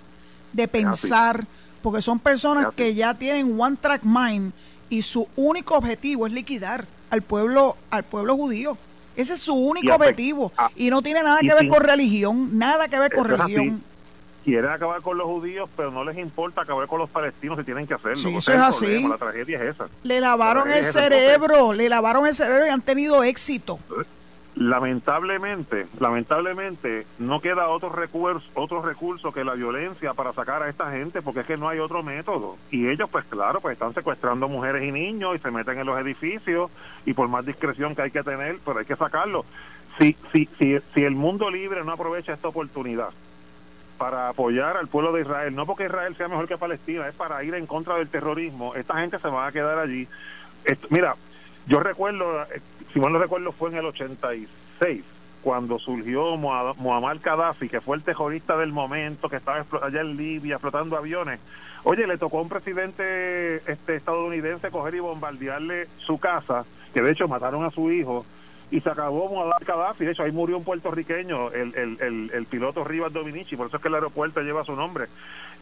[0.52, 1.46] de pensar,
[1.82, 4.52] porque son personas que ya tienen one track mind
[4.90, 8.76] y su único objetivo es liquidar al pueblo, al pueblo judío.
[9.16, 12.58] Ese es su único Y objetivo ah, y no tiene nada que ver con religión,
[12.58, 13.82] nada que ver con religión.
[14.44, 17.86] Quieren acabar con los judíos, pero no les importa acabar con los palestinos si tienen
[17.86, 18.16] que hacerlo.
[18.16, 18.84] Sí, eso es así.
[18.86, 19.88] problema, La tragedia es esa.
[20.02, 23.78] Le lavaron el cerebro, le lavaron el cerebro y han tenido éxito.
[24.56, 30.90] lamentablemente, lamentablemente no queda otro recurso, otro recurso que la violencia para sacar a esta
[30.90, 32.56] gente, porque es que no hay otro método.
[32.70, 35.98] Y ellos, pues claro, pues están secuestrando mujeres y niños y se meten en los
[35.98, 36.70] edificios
[37.06, 39.44] y por más discreción que hay que tener, pero hay que sacarlo.
[39.98, 43.08] Si, si, si, si el mundo libre no aprovecha esta oportunidad
[44.00, 47.44] para apoyar al pueblo de Israel, no porque Israel sea mejor que Palestina, es para
[47.44, 50.08] ir en contra del terrorismo, esta gente se va a quedar allí.
[50.88, 51.16] mira,
[51.66, 52.62] yo recuerdo, eh,
[52.94, 55.04] si mal no recuerdo, fue en el 86,
[55.42, 60.54] cuando surgió Muammar Gaddafi, que fue el terrorista del momento, que estaba allá en Libia
[60.54, 61.38] explotando aviones.
[61.84, 67.12] Oye, le tocó a un presidente este, estadounidense coger y bombardearle su casa, que de
[67.12, 68.24] hecho mataron a su hijo,
[68.70, 70.04] y se acabó Muammar Gaddafi.
[70.04, 73.82] De hecho, ahí murió un puertorriqueño, el, el, el, piloto Rivas Dominici, por eso es
[73.82, 75.06] que el aeropuerto lleva su nombre.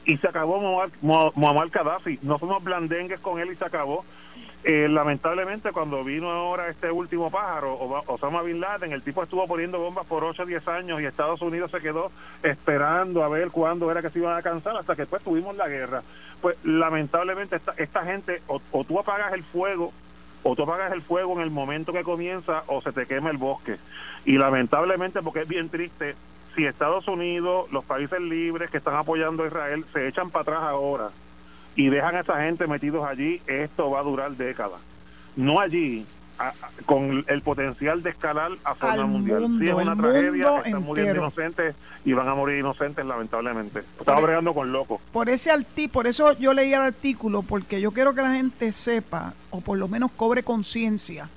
[0.05, 2.19] Y se acabó Muammar, Muammar Gaddafi.
[2.23, 4.05] No fuimos blandengues con él y se acabó.
[4.65, 9.79] Eh, lamentablemente cuando vino ahora este último pájaro, Osama Bin Laden, el tipo estuvo poniendo
[9.79, 12.11] bombas por 8 o 10 años y Estados Unidos se quedó
[12.43, 15.69] esperando a ver cuándo era que se iban a cansar hasta que después tuvimos la
[15.69, 16.03] guerra.
[16.41, 19.93] Pues lamentablemente esta, esta gente, o, tú apagas el fuego,
[20.51, 23.37] o tú apagas el fuego en el momento que comienza, o se te quema el
[23.37, 23.77] bosque.
[24.25, 26.15] Y lamentablemente, porque es bien triste,
[26.57, 30.61] si Estados Unidos, los países libres que están apoyando a Israel, se echan para atrás
[30.63, 31.11] ahora
[31.77, 34.81] y dejan a esa gente metidos allí, esto va a durar décadas.
[35.37, 36.07] No allí,
[36.87, 39.47] con el potencial de escalar a forma mundial.
[39.59, 41.75] si es una tragedia, están muriendo inocentes
[42.05, 43.81] y van a morir inocentes, lamentablemente.
[43.99, 45.01] Estaba e- bregando con locos.
[45.13, 45.51] Por, ese
[45.93, 49.79] por eso yo leí el artículo, porque yo quiero que la gente sepa, o por
[49.79, 51.29] lo menos cobre conciencia,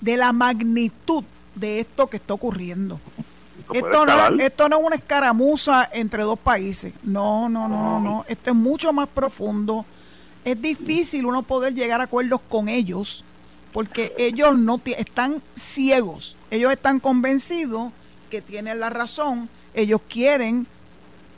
[0.00, 3.00] de la magnitud de esto que está ocurriendo.
[3.72, 6.94] Esto no, esto no es una escaramuza entre dos países.
[7.02, 8.24] No, no, no, no.
[8.28, 9.84] Esto es mucho más profundo.
[10.44, 13.24] Es difícil uno poder llegar a acuerdos con ellos
[13.72, 16.36] porque ellos no están ciegos.
[16.50, 17.92] Ellos están convencidos
[18.30, 19.48] que tienen la razón.
[19.74, 20.66] Ellos quieren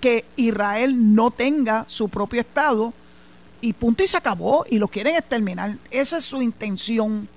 [0.01, 2.93] que Israel no tenga su propio Estado
[3.61, 5.77] y punto y se acabó y lo quieren exterminar.
[5.91, 7.29] Esa es su intención.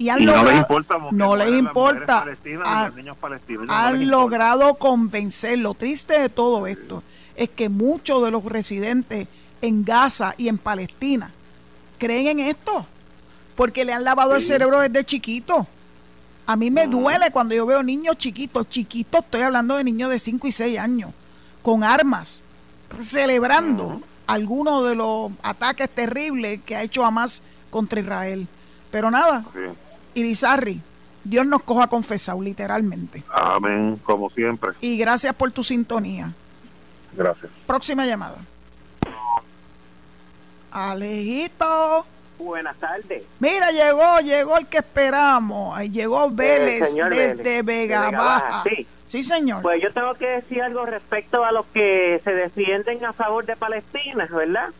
[0.00, 2.24] Y, han no les importa, no les importa
[3.68, 5.58] han, logrado convencer.
[5.58, 7.02] Lo triste de todo esto
[7.36, 9.26] es que muchos de los residentes
[9.60, 11.32] en Gaza y en Palestina
[11.98, 12.86] creen en esto
[13.58, 15.66] porque le han lavado el cerebro desde chiquito.
[16.46, 20.20] A mí me duele cuando yo veo niños chiquitos, chiquitos, estoy hablando de niños de
[20.20, 21.10] 5 y 6 años,
[21.60, 22.44] con armas,
[23.00, 28.46] celebrando algunos de los ataques terribles que ha hecho Hamas contra Israel.
[28.92, 29.44] Pero nada,
[30.14, 30.80] Irizarri,
[31.24, 33.24] Dios nos coja confesado, literalmente.
[33.28, 34.70] Amén, como siempre.
[34.80, 36.32] Y gracias por tu sintonía.
[37.12, 37.50] Gracias.
[37.66, 38.36] Próxima llamada.
[40.70, 42.06] Alejito.
[42.38, 43.22] Buenas tardes.
[43.40, 45.78] Mira, llegó, llegó el que esperamos.
[45.90, 48.62] Llegó eh, Vélez desde Vega, Baja.
[48.64, 48.86] Sí.
[49.06, 49.62] sí, señor.
[49.62, 53.56] Pues yo tengo que decir algo respecto a los que se defienden a favor de
[53.56, 54.70] Palestina, ¿verdad?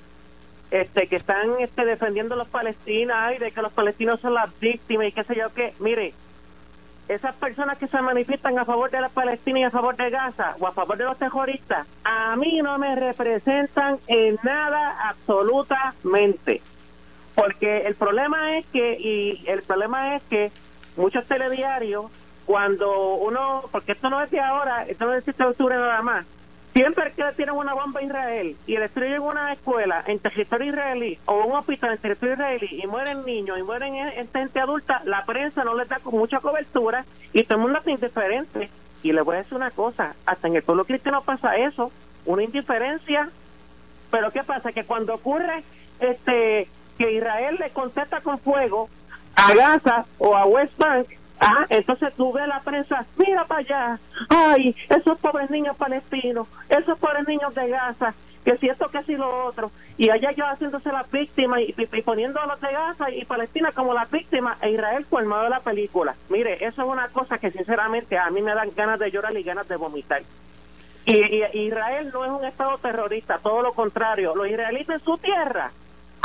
[0.70, 4.50] este que están este, defendiendo a los palestinos y de que los palestinos son las
[4.61, 5.74] víctimas y qué sé yo qué.
[5.78, 6.12] Mire,
[7.09, 10.56] esas personas que se manifiestan a favor de la Palestina y a favor de Gaza
[10.61, 16.61] o a favor de los terroristas, a mí no me representan en nada absolutamente.
[17.39, 20.51] Porque el problema es que, y el problema es que
[20.97, 22.07] muchos telediarios,
[22.47, 26.26] cuando uno, porque esto no es de ahora, esto no es de octubre nada más,
[26.72, 31.45] Siempre que tienen una bomba a Israel y destruyen una escuela en territorio israelí o
[31.47, 33.95] un hospital en territorio israelí y mueren niños y mueren
[34.32, 38.70] gente adulta, la prensa no les da mucha cobertura y todo el mundo está indiferente.
[39.03, 41.91] Y le voy a decir una cosa, hasta en el pueblo cristiano pasa eso,
[42.26, 43.28] una indiferencia.
[44.12, 44.70] Pero ¿qué pasa?
[44.70, 45.64] Que cuando ocurre
[45.99, 46.68] este
[46.99, 48.88] que Israel le contesta con fuego
[49.36, 51.07] a Gaza o a West Bank,
[51.40, 56.99] Ah, entonces tú ves la prensa, mira para allá, ay, esos pobres niños palestinos, esos
[56.99, 58.12] pobres niños de Gaza,
[58.44, 61.72] que si esto, que si lo otro, y allá yo haciéndose la víctima y,
[62.03, 66.16] poniendo a los de Gaza y Palestina como la víctima e Israel formado la película.
[66.28, 69.42] Mire, eso es una cosa que sinceramente a mí me dan ganas de llorar y
[69.44, 70.22] ganas de vomitar.
[71.05, 75.70] Y, Israel no es un estado terrorista, todo lo contrario, los israelitas en su tierra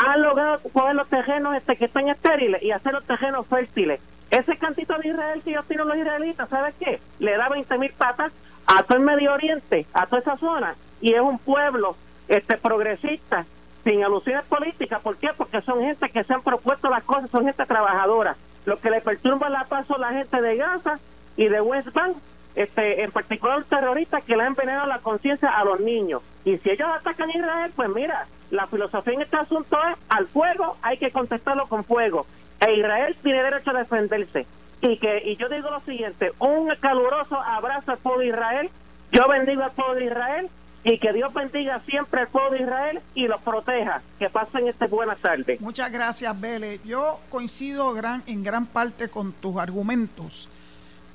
[0.05, 3.99] han logrado coger los terrenos este, que están estériles y hacer los terrenos fértiles
[4.33, 6.99] ese cantito de Israel que ellos tienen los israelitas, ¿sabes qué?
[7.19, 8.31] Le da 20 mil patas
[8.65, 11.95] a todo el Medio Oriente, a toda esa zona, y es un pueblo
[12.27, 13.45] este progresista,
[13.83, 15.01] sin alusiones políticas.
[15.01, 15.29] ¿Por qué?
[15.37, 18.35] Porque son gente que se han propuesto las cosas, son gente trabajadora.
[18.65, 20.97] Lo que le perturba la paz son la gente de Gaza
[21.37, 22.17] y de West Bank,
[22.55, 26.21] este, en particular terroristas que le han envenenado la conciencia a los niños.
[26.45, 30.27] Y si ellos atacan a Israel, pues mira, la filosofía en este asunto es al
[30.27, 32.25] fuego hay que contestarlo con fuego
[32.59, 34.45] e Israel tiene derecho a defenderse.
[34.81, 38.69] y que y yo digo lo siguiente, un caluroso abrazo al pueblo de Israel,
[39.11, 40.49] yo bendigo al pueblo de Israel
[40.83, 44.01] y que Dios bendiga siempre al pueblo de Israel y los proteja.
[44.19, 45.61] Que pasen este buenas tardes.
[45.61, 46.81] Muchas gracias, Vélez.
[46.83, 50.49] Yo coincido gran, en gran parte con tus argumentos.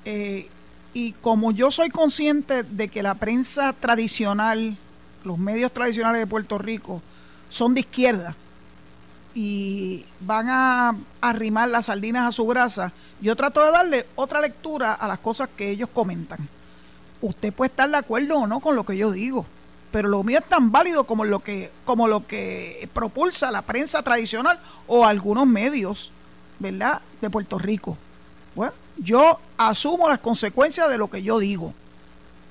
[0.07, 0.49] Eh,
[0.95, 4.77] y como yo soy consciente de que la prensa tradicional,
[5.25, 7.03] los medios tradicionales de Puerto Rico,
[7.49, 8.37] son de izquierda
[9.35, 14.95] y van a arrimar las sardinas a su brasa, yo trato de darle otra lectura
[14.95, 16.49] a las cosas que ellos comentan.
[17.21, 19.47] Usted puede estar de acuerdo o no con lo que yo digo,
[19.91, 24.03] pero lo mío es tan válido como lo que, como lo que propulsa la prensa
[24.03, 26.13] tradicional o algunos medios,
[26.59, 27.97] ¿verdad?, de Puerto Rico.
[28.55, 31.75] Bueno, yo asumo las consecuencias de lo que yo digo,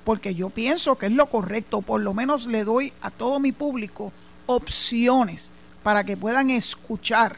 [0.03, 3.51] porque yo pienso que es lo correcto, por lo menos le doy a todo mi
[3.51, 4.11] público
[4.45, 5.51] opciones
[5.83, 7.35] para que puedan escuchar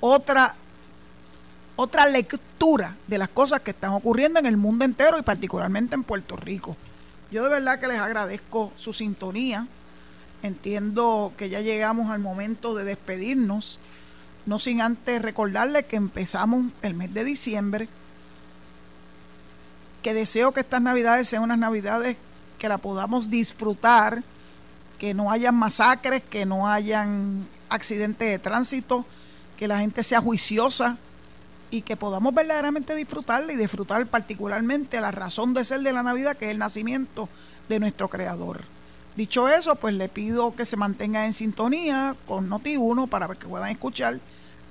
[0.00, 0.54] otra
[1.76, 6.02] otra lectura de las cosas que están ocurriendo en el mundo entero y particularmente en
[6.02, 6.76] Puerto Rico.
[7.30, 9.66] Yo de verdad que les agradezco su sintonía.
[10.42, 13.78] Entiendo que ya llegamos al momento de despedirnos,
[14.46, 17.88] no sin antes recordarles que empezamos el mes de diciembre,
[20.02, 22.16] que deseo que estas navidades sean unas navidades
[22.58, 24.22] que la podamos disfrutar,
[24.98, 29.06] que no hayan masacres, que no hayan accidentes de tránsito,
[29.56, 30.96] que la gente sea juiciosa
[31.70, 36.36] y que podamos verdaderamente disfrutarla y disfrutar particularmente la razón de ser de la Navidad,
[36.36, 37.28] que es el nacimiento
[37.68, 38.62] de nuestro Creador.
[39.20, 43.70] Dicho eso, pues le pido que se mantenga en sintonía con Noti1 para que puedan
[43.70, 44.18] escuchar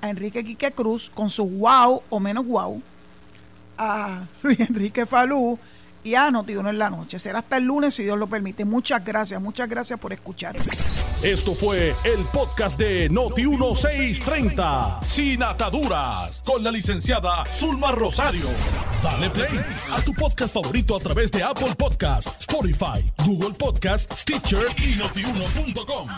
[0.00, 2.82] a Enrique Quique Cruz con su wow o menos wow,
[3.78, 5.56] a Luis Enrique Falú
[6.04, 7.18] y a Noti1 en la noche.
[7.18, 8.64] Será hasta el lunes si Dios lo permite.
[8.64, 10.56] Muchas gracias, muchas gracias por escuchar.
[11.22, 18.46] Esto fue el podcast de Noti1630, sin ataduras, con la licenciada Zulma Rosario.
[19.02, 19.60] Dale play
[19.92, 26.08] a tu podcast favorito a través de Apple Podcasts, Spotify, Google Podcasts, Stitcher y notiuno.com.